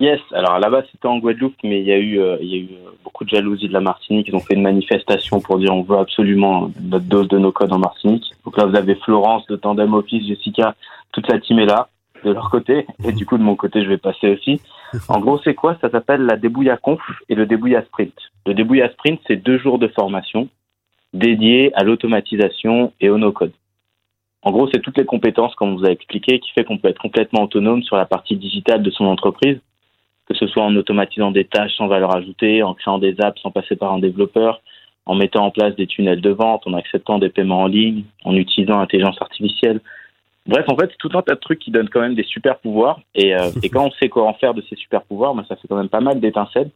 Yes, 0.00 0.20
alors 0.32 0.58
là-bas 0.58 0.82
c'était 0.90 1.08
en 1.08 1.18
Guadeloupe, 1.18 1.56
mais 1.62 1.80
il 1.80 1.86
y 1.86 1.92
a 1.92 1.98
eu, 1.98 2.18
euh, 2.20 2.38
il 2.40 2.48
y 2.48 2.54
a 2.54 2.56
eu 2.56 2.70
beaucoup 3.04 3.24
de 3.24 3.28
jalousie 3.28 3.68
de 3.68 3.74
la 3.74 3.82
Martinique. 3.82 4.28
Ils 4.28 4.34
ont 4.34 4.40
fait 4.40 4.54
une 4.54 4.62
manifestation 4.62 5.40
pour 5.40 5.58
dire 5.58 5.74
on 5.74 5.82
veut 5.82 5.98
absolument 5.98 6.70
notre 6.80 7.04
dose 7.04 7.28
de 7.28 7.36
no-code 7.36 7.70
en 7.70 7.78
Martinique. 7.78 8.24
Donc 8.46 8.56
là 8.56 8.64
vous 8.64 8.74
avez 8.76 8.94
Florence, 8.94 9.46
de 9.48 9.56
Tandem 9.56 9.92
Office, 9.92 10.26
Jessica, 10.26 10.74
toute 11.12 11.28
la 11.28 11.38
team 11.38 11.58
est 11.58 11.66
là 11.66 11.90
de 12.24 12.32
leur 12.32 12.48
côté. 12.48 12.86
Et 13.04 13.12
du 13.12 13.26
coup 13.26 13.36
de 13.36 13.42
mon 13.42 13.56
côté 13.56 13.84
je 13.84 13.90
vais 13.90 13.98
passer 13.98 14.30
aussi. 14.30 14.62
En 15.08 15.20
gros 15.20 15.38
c'est 15.44 15.54
quoi? 15.54 15.76
Ça 15.82 15.90
s'appelle 15.90 16.22
la 16.22 16.38
débouilla 16.38 16.78
conf 16.78 17.02
et 17.28 17.34
le 17.34 17.44
débouilla 17.44 17.84
sprint. 17.84 18.14
Le 18.46 18.54
débouilla 18.54 18.90
sprint 18.92 19.20
c'est 19.26 19.36
deux 19.36 19.58
jours 19.58 19.78
de 19.78 19.88
formation 19.88 20.48
dédié 21.12 21.72
à 21.74 21.84
l'automatisation 21.84 22.92
et 23.00 23.10
au 23.10 23.18
no-code. 23.18 23.52
En 24.42 24.52
gros, 24.52 24.68
c'est 24.72 24.80
toutes 24.80 24.96
les 24.96 25.04
compétences, 25.04 25.54
comme 25.54 25.76
vous 25.76 25.84
avez 25.84 25.92
expliqué, 25.92 26.38
qui 26.38 26.50
fait 26.52 26.64
qu'on 26.64 26.78
peut 26.78 26.88
être 26.88 27.00
complètement 27.00 27.42
autonome 27.42 27.82
sur 27.82 27.96
la 27.96 28.06
partie 28.06 28.36
digitale 28.36 28.82
de 28.82 28.90
son 28.90 29.04
entreprise, 29.04 29.58
que 30.26 30.34
ce 30.34 30.46
soit 30.46 30.62
en 30.62 30.74
automatisant 30.76 31.30
des 31.30 31.44
tâches 31.44 31.76
sans 31.76 31.88
valeur 31.88 32.14
ajoutée, 32.16 32.62
en 32.62 32.74
créant 32.74 32.98
des 32.98 33.20
apps 33.20 33.40
sans 33.42 33.50
passer 33.50 33.76
par 33.76 33.92
un 33.92 33.98
développeur, 33.98 34.62
en 35.04 35.14
mettant 35.14 35.44
en 35.44 35.50
place 35.50 35.74
des 35.76 35.86
tunnels 35.86 36.20
de 36.20 36.30
vente, 36.30 36.66
en 36.66 36.72
acceptant 36.72 37.18
des 37.18 37.28
paiements 37.28 37.62
en 37.62 37.66
ligne, 37.66 38.04
en 38.24 38.34
utilisant 38.34 38.78
l'intelligence 38.78 39.20
artificielle. 39.20 39.80
Bref, 40.46 40.64
en 40.68 40.76
fait, 40.76 40.90
tout 40.98 41.10
un 41.14 41.22
tas 41.22 41.34
de 41.34 41.40
trucs 41.40 41.58
qui 41.58 41.70
donnent 41.70 41.88
quand 41.90 42.00
même 42.00 42.14
des 42.14 42.24
super 42.24 42.58
pouvoirs. 42.58 43.00
Et, 43.14 43.34
euh, 43.34 43.50
et 43.62 43.68
quand 43.68 43.86
on 43.86 43.90
sait 43.92 44.08
quoi 44.08 44.26
en 44.26 44.34
faire 44.34 44.54
de 44.54 44.62
ces 44.62 44.76
super 44.76 45.02
pouvoirs, 45.02 45.34
ben, 45.34 45.44
ça 45.48 45.56
fait 45.56 45.68
quand 45.68 45.76
même 45.76 45.88
pas 45.88 46.00
mal 46.00 46.20
d'étincelles. 46.20 46.70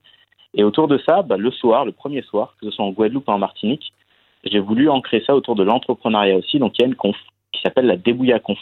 Et 0.54 0.64
autour 0.64 0.86
de 0.86 0.98
ça, 0.98 1.22
ben, 1.22 1.36
le 1.36 1.50
soir, 1.50 1.84
le 1.84 1.92
premier 1.92 2.22
soir, 2.22 2.54
que 2.60 2.66
ce 2.66 2.72
soit 2.72 2.84
en 2.84 2.90
Guadeloupe 2.90 3.28
ou 3.28 3.32
en 3.32 3.38
Martinique, 3.38 3.92
j'ai 4.50 4.60
voulu 4.60 4.88
ancrer 4.88 5.22
ça 5.26 5.34
autour 5.34 5.54
de 5.54 5.62
l'entrepreneuriat 5.62 6.36
aussi. 6.36 6.58
Donc 6.58 6.78
il 6.78 6.82
y 6.82 6.84
a 6.84 6.88
une 6.88 6.94
conf 6.94 7.16
qui 7.52 7.60
s'appelle 7.62 7.86
la 7.86 7.96
Débouilla 7.96 8.38
Conf. 8.40 8.58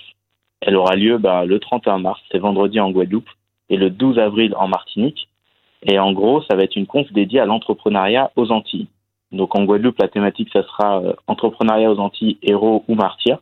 Elle 0.60 0.76
aura 0.76 0.94
lieu 0.94 1.18
bah, 1.18 1.44
le 1.44 1.58
31 1.58 1.98
mars, 1.98 2.20
c'est 2.30 2.38
vendredi 2.38 2.78
en 2.78 2.90
Guadeloupe, 2.90 3.28
et 3.68 3.76
le 3.76 3.90
12 3.90 4.18
avril 4.18 4.54
en 4.56 4.68
Martinique. 4.68 5.28
Et 5.82 5.98
en 5.98 6.12
gros, 6.12 6.42
ça 6.42 6.54
va 6.54 6.62
être 6.62 6.76
une 6.76 6.86
conf 6.86 7.12
dédiée 7.12 7.40
à 7.40 7.46
l'entrepreneuriat 7.46 8.30
aux 8.36 8.52
Antilles. 8.52 8.86
Donc 9.32 9.56
en 9.56 9.64
Guadeloupe, 9.64 9.98
la 10.00 10.08
thématique, 10.08 10.50
ça 10.52 10.62
sera 10.62 11.02
euh, 11.02 11.14
entrepreneuriat 11.26 11.90
aux 11.90 11.98
Antilles, 11.98 12.38
héros 12.42 12.84
ou 12.86 12.94
martyrs, 12.94 13.38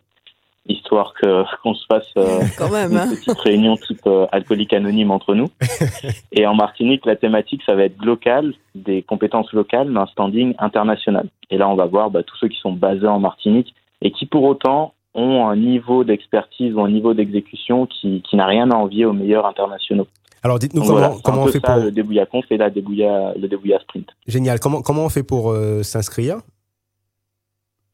histoire 0.67 1.15
que 1.15 1.45
qu'on 1.63 1.75
se 1.75 1.85
fasse 1.87 2.09
euh, 2.17 2.41
Quand 2.59 2.71
même, 2.71 2.93
une 2.93 2.99
hein. 2.99 3.09
petite 3.09 3.39
réunion 3.41 3.77
type 3.77 4.01
euh, 4.07 4.27
alcoolique 4.33 4.73
anonyme 4.73 5.11
entre 5.11 5.35
nous. 5.35 5.49
Et 6.33 6.47
en 6.47 6.55
Martinique, 6.55 7.07
la 7.07 7.17
thématique, 7.17 7.63
ça 7.65 7.75
va 7.75 7.85
être 7.85 8.03
local, 8.05 8.55
des 8.75 9.03
compétences 9.03 9.53
locales, 9.53 9.89
mais 9.91 10.01
un 10.01 10.07
standing 10.07 10.55
international. 10.59 11.29
Et 11.51 11.59
là, 11.59 11.69
on 11.69 11.75
va 11.75 11.87
voir 11.87 12.11
bah, 12.11 12.23
tous 12.23 12.37
ceux 12.37 12.49
qui 12.49 12.59
sont 12.59 12.73
basés 12.73 13.07
en 13.07 13.19
Martinique 13.19 13.75
et 14.03 14.11
qui, 14.13 14.27
pour 14.27 14.45
autant, 14.45 14.95
ont 15.15 15.49
un 15.49 15.57
niveau 15.57 16.05
d'expertise 16.05 16.75
ou 16.75 16.81
un 16.81 16.91
niveau 16.91 17.15
d'exécution 17.15 17.87
qui, 17.87 18.23
qui 18.23 18.37
n'a 18.37 18.47
rien 18.47 18.71
à 18.71 18.77
envier 18.77 19.05
aux 19.05 19.13
meilleurs 19.13 19.47
internationaux. 19.47 20.07
Alors 20.43 20.59
dites-nous 20.59 20.83
comment, 20.83 20.93
voilà, 20.93 21.13
c'est 21.13 21.23
comment 21.23 21.43
on 21.43 21.47
fait 21.49 21.61
ça, 21.61 21.75
pour... 21.75 21.85
le 21.85 21.91
débouilla 21.91 22.27
conf 22.27 22.47
et 22.51 22.57
la 22.57 22.71
débouilla, 22.71 23.35
le 23.37 23.47
débouilla 23.47 23.79
sprint. 23.81 24.09
Génial. 24.27 24.59
Comment, 24.59 24.81
comment 24.81 25.05
on 25.05 25.09
fait 25.11 25.23
pour 25.23 25.51
euh, 25.51 25.83
s'inscrire? 25.83 26.39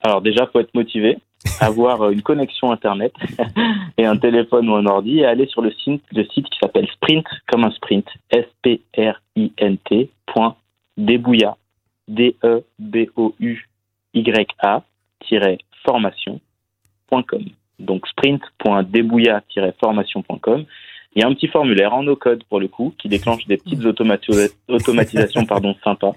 Alors 0.02 0.20
déjà, 0.20 0.46
faut 0.52 0.60
être 0.60 0.74
motivé, 0.74 1.18
avoir 1.60 2.02
euh, 2.02 2.10
une 2.10 2.22
connexion 2.22 2.72
internet 2.72 3.12
et 3.98 4.04
un 4.04 4.16
téléphone 4.16 4.68
ou 4.68 4.74
un 4.74 4.86
ordi 4.86 5.20
et 5.20 5.26
aller 5.26 5.46
sur 5.46 5.62
le 5.62 5.70
site, 5.72 6.02
le 6.12 6.24
site 6.24 6.48
qui 6.48 6.58
s'appelle 6.60 6.88
Sprint 6.88 7.24
comme 7.46 7.62
un 7.64 7.70
sprint, 7.70 8.06
S 8.30 8.46
P 8.62 8.82
R 8.96 9.20
I 9.36 9.52
N 9.58 9.78
T 9.78 10.10
point 10.26 10.56
débouilla 10.96 11.56
D 12.08 12.34
E 12.44 12.62
B 12.78 13.06
O 13.16 13.34
U 13.40 13.58
Y 14.14 14.46
A 14.60 14.82
formation.com. 15.84 17.44
Donc 17.78 18.06
sprint.débouilla-formation.com. 18.08 20.64
Il 21.14 21.22
y 21.22 21.24
a 21.24 21.28
un 21.28 21.34
petit 21.34 21.48
formulaire 21.48 21.94
en 21.94 22.02
no-code 22.02 22.44
pour 22.44 22.60
le 22.60 22.68
coup 22.68 22.92
qui 22.98 23.08
déclenche 23.08 23.46
des 23.46 23.56
petites 23.56 23.80
automati- 23.84 24.52
automatisations 24.68 25.46
pardon 25.46 25.74
sympas. 25.82 26.12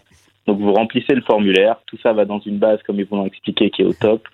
Donc 0.48 0.60
vous 0.60 0.74
remplissez 0.74 1.14
le 1.14 1.22
formulaire, 1.22 1.78
tout 1.86 1.98
ça 2.02 2.12
va 2.14 2.26
dans 2.26 2.40
une 2.40 2.58
base 2.58 2.82
comme 2.84 3.00
ils 3.00 3.06
vous 3.06 3.16
l'ont 3.16 3.28
expliqué 3.28 3.70
qui 3.70 3.84
est 3.84 3.86
au 3.86 3.94
top 3.94 4.28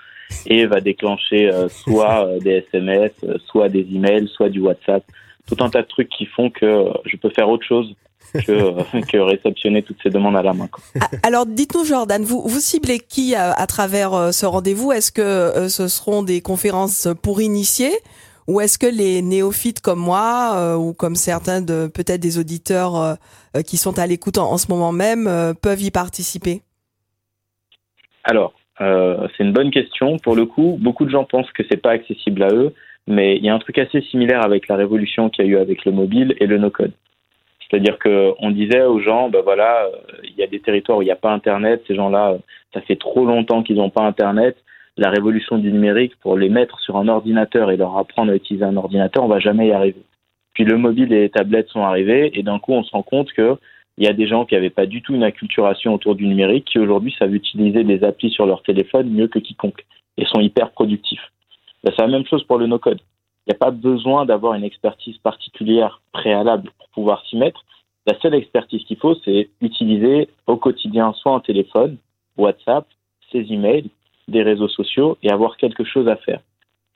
et 0.47 0.65
va 0.65 0.81
déclencher 0.81 1.51
euh, 1.51 1.69
soit 1.69 2.25
euh, 2.25 2.39
des 2.39 2.65
SMS, 2.71 3.11
euh, 3.23 3.37
soit 3.47 3.69
des 3.69 3.87
emails, 3.93 4.27
soit 4.27 4.49
du 4.49 4.59
WhatsApp, 4.59 5.03
tout 5.47 5.57
un 5.59 5.69
tas 5.69 5.81
de 5.81 5.87
trucs 5.87 6.09
qui 6.09 6.25
font 6.25 6.49
que 6.49 6.65
euh, 6.65 6.93
je 7.05 7.17
peux 7.17 7.29
faire 7.29 7.49
autre 7.49 7.65
chose 7.65 7.95
que, 8.33 8.51
euh, 8.51 9.01
que 9.07 9.17
réceptionner 9.17 9.83
toutes 9.83 9.97
ces 10.01 10.09
demandes 10.09 10.35
à 10.35 10.41
la 10.41 10.53
main. 10.53 10.67
quoi. 10.67 10.83
Ah, 10.99 11.09
Alors 11.23 11.45
dites-nous 11.45 11.85
Jordan, 11.85 12.23
vous, 12.23 12.41
vous 12.45 12.59
ciblez 12.59 12.99
qui 12.99 13.35
à, 13.35 13.51
à 13.51 13.67
travers 13.67 14.13
euh, 14.13 14.31
ce 14.31 14.45
rendez-vous? 14.45 14.91
Est-ce 14.91 15.11
que 15.11 15.21
euh, 15.21 15.69
ce 15.69 15.87
seront 15.87 16.23
des 16.23 16.41
conférences 16.41 17.07
pour 17.21 17.41
initiés? 17.41 17.93
Ou 18.47 18.61
est-ce 18.61 18.77
que 18.77 18.85
les 18.85 19.23
néophytes 19.23 19.81
comme 19.81 19.99
moi 19.99 20.53
euh, 20.55 20.75
ou 20.75 20.93
comme 20.93 21.15
certains 21.15 21.61
de 21.61 21.87
peut-être 21.87 22.21
des 22.21 22.37
auditeurs 22.37 22.95
euh, 22.95 23.61
qui 23.65 23.77
sont 23.77 23.97
à 23.97 24.05
l'écoute 24.05 24.37
en, 24.37 24.51
en 24.51 24.57
ce 24.59 24.67
moment 24.69 24.91
même 24.91 25.25
euh, 25.27 25.53
peuvent 25.55 25.81
y 25.81 25.89
participer? 25.89 26.61
Alors, 28.23 28.53
euh, 28.81 29.27
c'est 29.35 29.43
une 29.43 29.53
bonne 29.53 29.71
question. 29.71 30.17
Pour 30.17 30.35
le 30.35 30.45
coup, 30.45 30.77
beaucoup 30.79 31.05
de 31.05 31.09
gens 31.09 31.23
pensent 31.23 31.51
que 31.51 31.63
c'est 31.69 31.81
pas 31.81 31.91
accessible 31.91 32.43
à 32.43 32.53
eux, 32.53 32.73
mais 33.07 33.37
il 33.37 33.45
y 33.45 33.49
a 33.49 33.53
un 33.53 33.59
truc 33.59 33.77
assez 33.77 34.01
similaire 34.01 34.43
avec 34.43 34.67
la 34.67 34.75
révolution 34.75 35.29
qu'il 35.29 35.45
y 35.45 35.47
a 35.47 35.51
eu 35.51 35.57
avec 35.57 35.85
le 35.85 35.91
mobile 35.91 36.35
et 36.39 36.47
le 36.47 36.57
no-code. 36.57 36.91
C'est-à-dire 37.69 37.97
que 37.97 38.33
on 38.39 38.51
disait 38.51 38.83
aux 38.83 38.99
gens, 38.99 39.29
ben 39.29 39.41
voilà, 39.41 39.85
euh, 39.85 40.17
il 40.23 40.35
y 40.35 40.43
a 40.43 40.47
des 40.47 40.59
territoires 40.59 40.99
où 40.99 41.01
il 41.01 41.05
n'y 41.05 41.11
a 41.11 41.15
pas 41.15 41.31
Internet. 41.31 41.83
Ces 41.87 41.95
gens-là, 41.95 42.31
euh, 42.31 42.37
ça 42.73 42.81
fait 42.81 42.95
trop 42.95 43.25
longtemps 43.25 43.63
qu'ils 43.63 43.77
n'ont 43.77 43.89
pas 43.89 44.03
Internet. 44.03 44.57
La 44.97 45.09
révolution 45.09 45.57
du 45.57 45.71
numérique, 45.71 46.13
pour 46.21 46.37
les 46.37 46.49
mettre 46.49 46.79
sur 46.79 46.97
un 46.97 47.07
ordinateur 47.07 47.71
et 47.71 47.77
leur 47.77 47.97
apprendre 47.97 48.31
à 48.31 48.35
utiliser 48.35 48.63
un 48.63 48.77
ordinateur, 48.77 49.23
on 49.23 49.27
va 49.27 49.39
jamais 49.39 49.67
y 49.67 49.71
arriver. 49.71 50.03
Puis 50.53 50.63
le 50.63 50.77
mobile 50.77 51.11
et 51.11 51.21
les 51.21 51.29
tablettes 51.29 51.67
sont 51.69 51.83
arrivés, 51.83 52.31
et 52.37 52.43
d'un 52.43 52.59
coup, 52.59 52.71
on 52.71 52.83
se 52.83 52.91
rend 52.91 53.03
compte 53.03 53.33
que 53.33 53.57
il 53.97 54.05
y 54.05 54.07
a 54.07 54.13
des 54.13 54.27
gens 54.27 54.45
qui 54.45 54.55
n'avaient 54.55 54.69
pas 54.69 54.85
du 54.85 55.01
tout 55.01 55.13
une 55.13 55.23
acculturation 55.23 55.93
autour 55.93 56.15
du 56.15 56.27
numérique 56.27 56.65
qui 56.65 56.79
aujourd'hui 56.79 57.15
savent 57.17 57.33
utiliser 57.33 57.83
des 57.83 58.03
applis 58.03 58.29
sur 58.29 58.45
leur 58.45 58.61
téléphone 58.63 59.09
mieux 59.09 59.27
que 59.27 59.39
quiconque 59.39 59.85
et 60.17 60.25
sont 60.25 60.41
hyper 60.41 60.71
productifs. 60.71 61.31
Ben, 61.83 61.93
c'est 61.95 62.01
la 62.01 62.09
même 62.09 62.25
chose 62.25 62.43
pour 62.43 62.57
le 62.57 62.67
no-code. 62.67 62.99
Il 63.45 63.51
n'y 63.51 63.55
a 63.55 63.59
pas 63.59 63.71
besoin 63.71 64.25
d'avoir 64.25 64.55
une 64.55 64.63
expertise 64.63 65.17
particulière 65.19 66.01
préalable 66.11 66.71
pour 66.77 66.89
pouvoir 66.89 67.23
s'y 67.27 67.37
mettre. 67.37 67.63
La 68.07 68.19
seule 68.19 68.33
expertise 68.33 68.83
qu'il 68.83 68.97
faut, 68.97 69.15
c'est 69.23 69.49
utiliser 69.61 70.29
au 70.47 70.57
quotidien 70.57 71.13
soit 71.13 71.33
un 71.33 71.39
téléphone, 71.39 71.97
WhatsApp, 72.37 72.85
ses 73.31 73.51
emails, 73.51 73.89
des 74.27 74.43
réseaux 74.43 74.67
sociaux 74.67 75.17
et 75.23 75.29
avoir 75.29 75.57
quelque 75.57 75.83
chose 75.83 76.07
à 76.07 76.15
faire. 76.15 76.41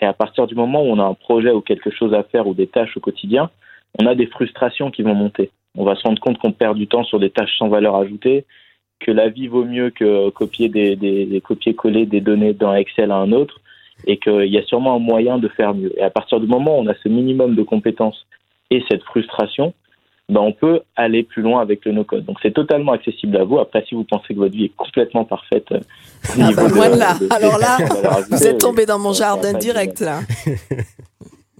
Et 0.01 0.05
à 0.05 0.13
partir 0.13 0.47
du 0.47 0.55
moment 0.55 0.81
où 0.81 0.87
on 0.87 0.99
a 0.99 1.03
un 1.03 1.13
projet 1.13 1.51
ou 1.51 1.61
quelque 1.61 1.91
chose 1.91 2.13
à 2.13 2.23
faire 2.23 2.47
ou 2.47 2.53
des 2.53 2.67
tâches 2.67 2.97
au 2.97 2.99
quotidien, 2.99 3.49
on 3.99 4.05
a 4.05 4.15
des 4.15 4.27
frustrations 4.27 4.91
qui 4.91 5.03
vont 5.03 5.15
monter. 5.15 5.51
On 5.79 5.85
va 5.85 5.95
se 5.95 6.03
rendre 6.03 6.19
compte 6.19 6.37
qu'on 6.37 6.51
perd 6.51 6.77
du 6.77 6.87
temps 6.87 7.03
sur 7.05 7.19
des 7.19 7.29
tâches 7.29 7.57
sans 7.57 7.69
valeur 7.69 7.95
ajoutée, 7.95 8.45
que 8.99 9.11
la 9.11 9.29
vie 9.29 9.47
vaut 9.47 9.63
mieux 9.63 9.89
que 9.91 10.29
copier 10.29 10.67
des, 10.67 10.95
des, 10.97 11.25
des 11.25 11.39
copier-coller 11.41 12.05
des 12.05 12.19
données 12.21 12.53
d'un 12.53 12.75
Excel 12.75 13.11
à 13.11 13.15
un 13.15 13.31
autre, 13.31 13.61
et 14.05 14.17
qu'il 14.17 14.45
y 14.47 14.57
a 14.57 14.63
sûrement 14.63 14.95
un 14.95 14.99
moyen 14.99 15.37
de 15.37 15.47
faire 15.47 15.73
mieux. 15.73 15.91
Et 15.97 16.01
à 16.03 16.09
partir 16.09 16.39
du 16.41 16.47
moment 16.47 16.77
où 16.77 16.81
on 16.83 16.87
a 16.87 16.93
ce 17.01 17.07
minimum 17.09 17.55
de 17.55 17.63
compétences 17.63 18.25
et 18.71 18.83
cette 18.89 19.03
frustration, 19.03 19.73
ben 20.27 20.41
on 20.41 20.51
peut 20.51 20.81
aller 20.95 21.23
plus 21.23 21.41
loin 21.41 21.59
avec 21.61 21.85
le 21.85 21.91
no-code. 21.93 22.25
Donc 22.25 22.37
c'est 22.43 22.51
totalement 22.53 22.91
accessible 22.91 23.35
à 23.37 23.43
vous. 23.45 23.57
Après, 23.57 23.83
si 23.87 23.95
vous 23.95 24.03
pensez 24.03 24.33
que 24.35 24.39
votre 24.39 24.53
vie 24.53 24.65
est 24.65 24.75
complètement 24.75 25.23
parfaite, 25.25 25.65
euh, 25.71 25.77
au 25.79 26.41
Ah 26.41 26.47
niveau 26.49 26.61
bah, 26.61 26.69
de- 26.69 26.75
loin 26.75 26.89
de 26.91 26.99
là. 26.99 27.13
de- 27.19 27.27
Alors 27.33 27.57
là, 27.57 27.77
Vous 28.29 28.45
êtes 28.45 28.59
tombé 28.59 28.85
dans 28.85 28.99
mon 28.99 29.13
jardin 29.13 29.53
direct 29.53 30.01
là. 30.01 30.19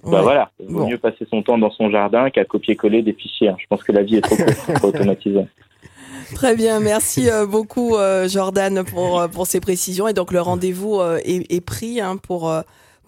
Bah 0.04 0.10
Ouais. 0.18 0.22
voilà, 0.22 0.50
il 0.60 0.66
vaut 0.68 0.80
Bon. 0.80 0.88
mieux 0.88 0.98
passer 0.98 1.26
son 1.30 1.42
temps 1.42 1.58
dans 1.58 1.70
son 1.70 1.90
jardin 1.90 2.30
qu'à 2.30 2.44
copier-coller 2.44 3.02
des 3.02 3.12
fichiers. 3.12 3.52
Je 3.58 3.66
pense 3.68 3.82
que 3.82 3.92
la 3.92 4.02
vie 4.02 4.16
est 4.16 4.20
trop 4.22 4.36
courte 4.36 4.80
pour 4.80 4.84
automatiser. 4.94 5.44
Très 6.34 6.54
bien, 6.54 6.78
merci 6.80 7.28
euh, 7.28 7.44
beaucoup 7.46 7.96
euh, 7.96 8.28
Jordan 8.28 8.84
pour, 8.84 9.20
euh, 9.20 9.28
pour 9.28 9.46
ces 9.46 9.58
précisions. 9.60 10.06
Et 10.08 10.12
donc 10.12 10.32
le 10.32 10.40
rendez-vous 10.40 11.00
est, 11.24 11.52
est 11.52 11.60
pris 11.60 12.00
hein, 12.00 12.16
pour, 12.16 12.52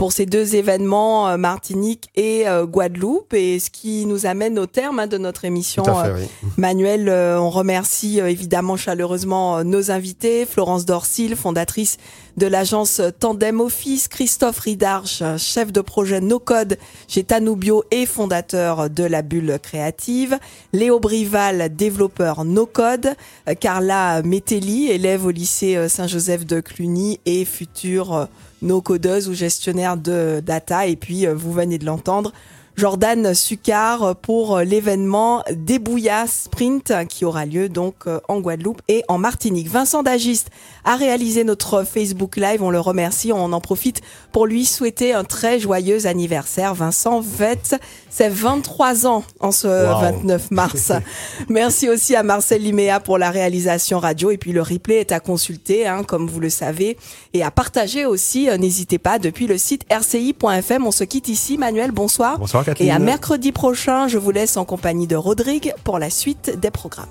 pour 0.03 0.13
ces 0.13 0.27
deux 0.27 0.57
événements, 0.57 1.29
euh, 1.29 1.37
Martinique 1.37 2.11
et 2.17 2.49
euh, 2.49 2.67
Guadeloupe. 2.67 3.35
Et 3.35 3.61
ce 3.61 3.71
qui 3.71 4.05
nous 4.05 4.27
amène 4.27 4.59
au 4.59 4.67
terme 4.67 4.99
hein, 4.99 5.07
de 5.07 5.17
notre 5.17 5.45
émission. 5.45 5.85
Fait, 5.85 6.09
euh, 6.09 6.17
oui. 6.17 6.27
Manuel, 6.57 7.09
on 7.09 7.51
remercie 7.51 8.19
évidemment 8.19 8.77
chaleureusement 8.77 9.63
nos 9.63 9.93
invités, 9.93 10.45
Florence 10.45 10.87
Dorsil, 10.87 11.37
fondatrice 11.37 11.99
de 12.37 12.49
l'agence 12.49 13.01
Tandem 13.21 13.61
Office, 13.61 14.09
Christophe 14.09 14.59
Ridarche, 14.59 15.23
chef 15.39 15.71
de 15.71 15.81
projet 15.81 16.21
No 16.21 16.41
Code 16.41 16.79
chez 17.07 17.23
Tanubio 17.23 17.85
et 17.93 18.05
fondateur 18.05 18.91
de 18.91 19.05
la 19.05 19.23
bulle 19.23 19.61
créative, 19.63 20.37
Léo 20.73 20.99
Brival, 20.99 21.77
développeur 21.77 22.45
No 22.45 22.67
Code, 22.67 23.15
Carla 23.61 24.23
Metelli, 24.23 24.89
élève 24.89 25.27
au 25.27 25.31
lycée 25.31 25.89
Saint-Joseph 25.89 26.45
de 26.45 26.59
Cluny 26.59 27.21
et 27.25 27.45
future 27.45 28.29
euh, 28.63 28.67
no-codeuse 28.67 29.29
ou 29.29 29.35
gestionnaire 29.35 29.97
de 29.97 30.41
data. 30.45 30.87
Et 30.87 30.97
puis, 30.97 31.27
euh, 31.27 31.35
vous 31.35 31.53
venez 31.53 31.79
de 31.79 31.85
l'entendre, 31.85 32.33
Jordan 32.77 33.35
Succar 33.35 34.17
pour 34.17 34.57
euh, 34.57 34.65
l'événement 34.65 35.43
Débouilla 35.53 36.27
Sprint 36.27 36.93
qui 37.09 37.25
aura 37.25 37.45
lieu 37.45 37.69
donc 37.69 37.95
euh, 38.07 38.21
en 38.29 38.41
Guadeloupe 38.41 38.81
et 38.89 39.05
en 39.09 39.19
Martinique. 39.19 39.69
Vincent 39.69 40.03
Dagiste 40.03 40.49
a 40.85 40.97
réalisé 40.97 41.45
notre 41.45 41.85
Facebook 41.85 42.37
Live. 42.37 42.63
On 42.63 42.71
le 42.71 42.81
remercie. 42.81 43.33
On 43.33 43.53
en 43.53 43.61
profite 43.61 44.01
pour 44.33 44.47
lui 44.47 44.65
souhaiter 44.65 45.13
un 45.13 45.25
très 45.25 45.61
joyeux 45.61 46.07
anniversaire. 46.07 46.75
Vincent 46.75 47.23
fête 47.23 47.77
ses 48.11 48.29
23 48.29 49.07
ans 49.07 49.25
en 49.41 49.53
ce 49.53 49.69
Wow. 49.73 50.01
29 50.01 50.51
mars. 50.51 50.93
Merci 51.49 51.89
aussi 51.89 52.15
à 52.17 52.23
Marcel 52.23 52.63
Liméa 52.63 53.01
pour 53.01 53.19
la 53.19 53.31
réalisation 53.31 53.99
radio. 53.99 54.31
Et 54.31 54.39
puis 54.39 54.53
le 54.53 54.63
replay 54.63 54.97
est 54.97 55.13
à 55.13 55.21
consulter, 55.21 55.87
hein, 55.87 56.05
comme 56.05 56.27
vous 56.29 56.41
le 56.41 56.51
savez, 56.51 56.97
et 57.35 57.43
à 57.43 57.51
partager 57.51 58.07
aussi. 58.07 58.49
Euh, 58.49 58.57
N'hésitez 58.57 58.99
pas 58.99 59.19
depuis 59.19 59.47
le 59.47 59.59
site 59.59 59.85
rci.fm. 59.91 60.87
On 60.87 60.91
se 60.91 61.05
quitte 61.05 61.29
ici. 61.29 61.59
Manuel, 61.59 61.91
bonsoir. 61.91 62.39
Bonsoir 62.39 62.62
Et 62.79 62.91
à 62.91 62.99
mercredi 62.99 63.53
prochain, 63.53 64.09
je 64.09 64.19
vous 64.19 64.31
laisse 64.31 64.57
en 64.57 64.65
compagnie 64.65 65.07
de 65.07 65.17
Rodrigue 65.17 65.73
pour 65.85 65.99
la 65.99 66.11
suite 66.11 66.59
des 66.59 66.71
programmes. 66.71 67.09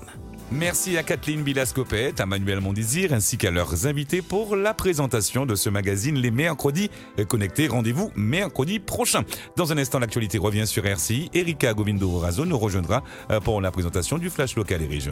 Merci 0.54 0.98
à 0.98 1.02
Kathleen 1.02 1.42
Bilascopette, 1.42 2.20
à 2.20 2.26
Manuel 2.26 2.60
Mondésir 2.60 3.14
ainsi 3.14 3.38
qu'à 3.38 3.50
leurs 3.50 3.86
invités 3.86 4.20
pour 4.20 4.54
la 4.54 4.74
présentation 4.74 5.46
de 5.46 5.54
ce 5.54 5.70
magazine 5.70 6.16
Les 6.16 6.30
Mercredis 6.30 6.90
Connectés. 7.26 7.68
Rendez-vous 7.68 8.10
mercredi 8.16 8.78
prochain. 8.78 9.22
Dans 9.56 9.72
un 9.72 9.78
instant, 9.78 9.98
l'actualité 9.98 10.36
revient 10.36 10.66
sur 10.66 10.84
RCI. 10.84 11.30
Erika 11.32 11.72
Govindo 11.72 12.18
Razo 12.18 12.44
nous 12.44 12.58
rejoindra 12.58 13.02
euh, 13.30 13.40
pour 13.40 13.62
la 13.62 13.70
présentation 13.70 14.18
du 14.18 14.28
Flash 14.28 14.54
local 14.54 14.82
et 14.82 14.86
régional. 14.86 15.10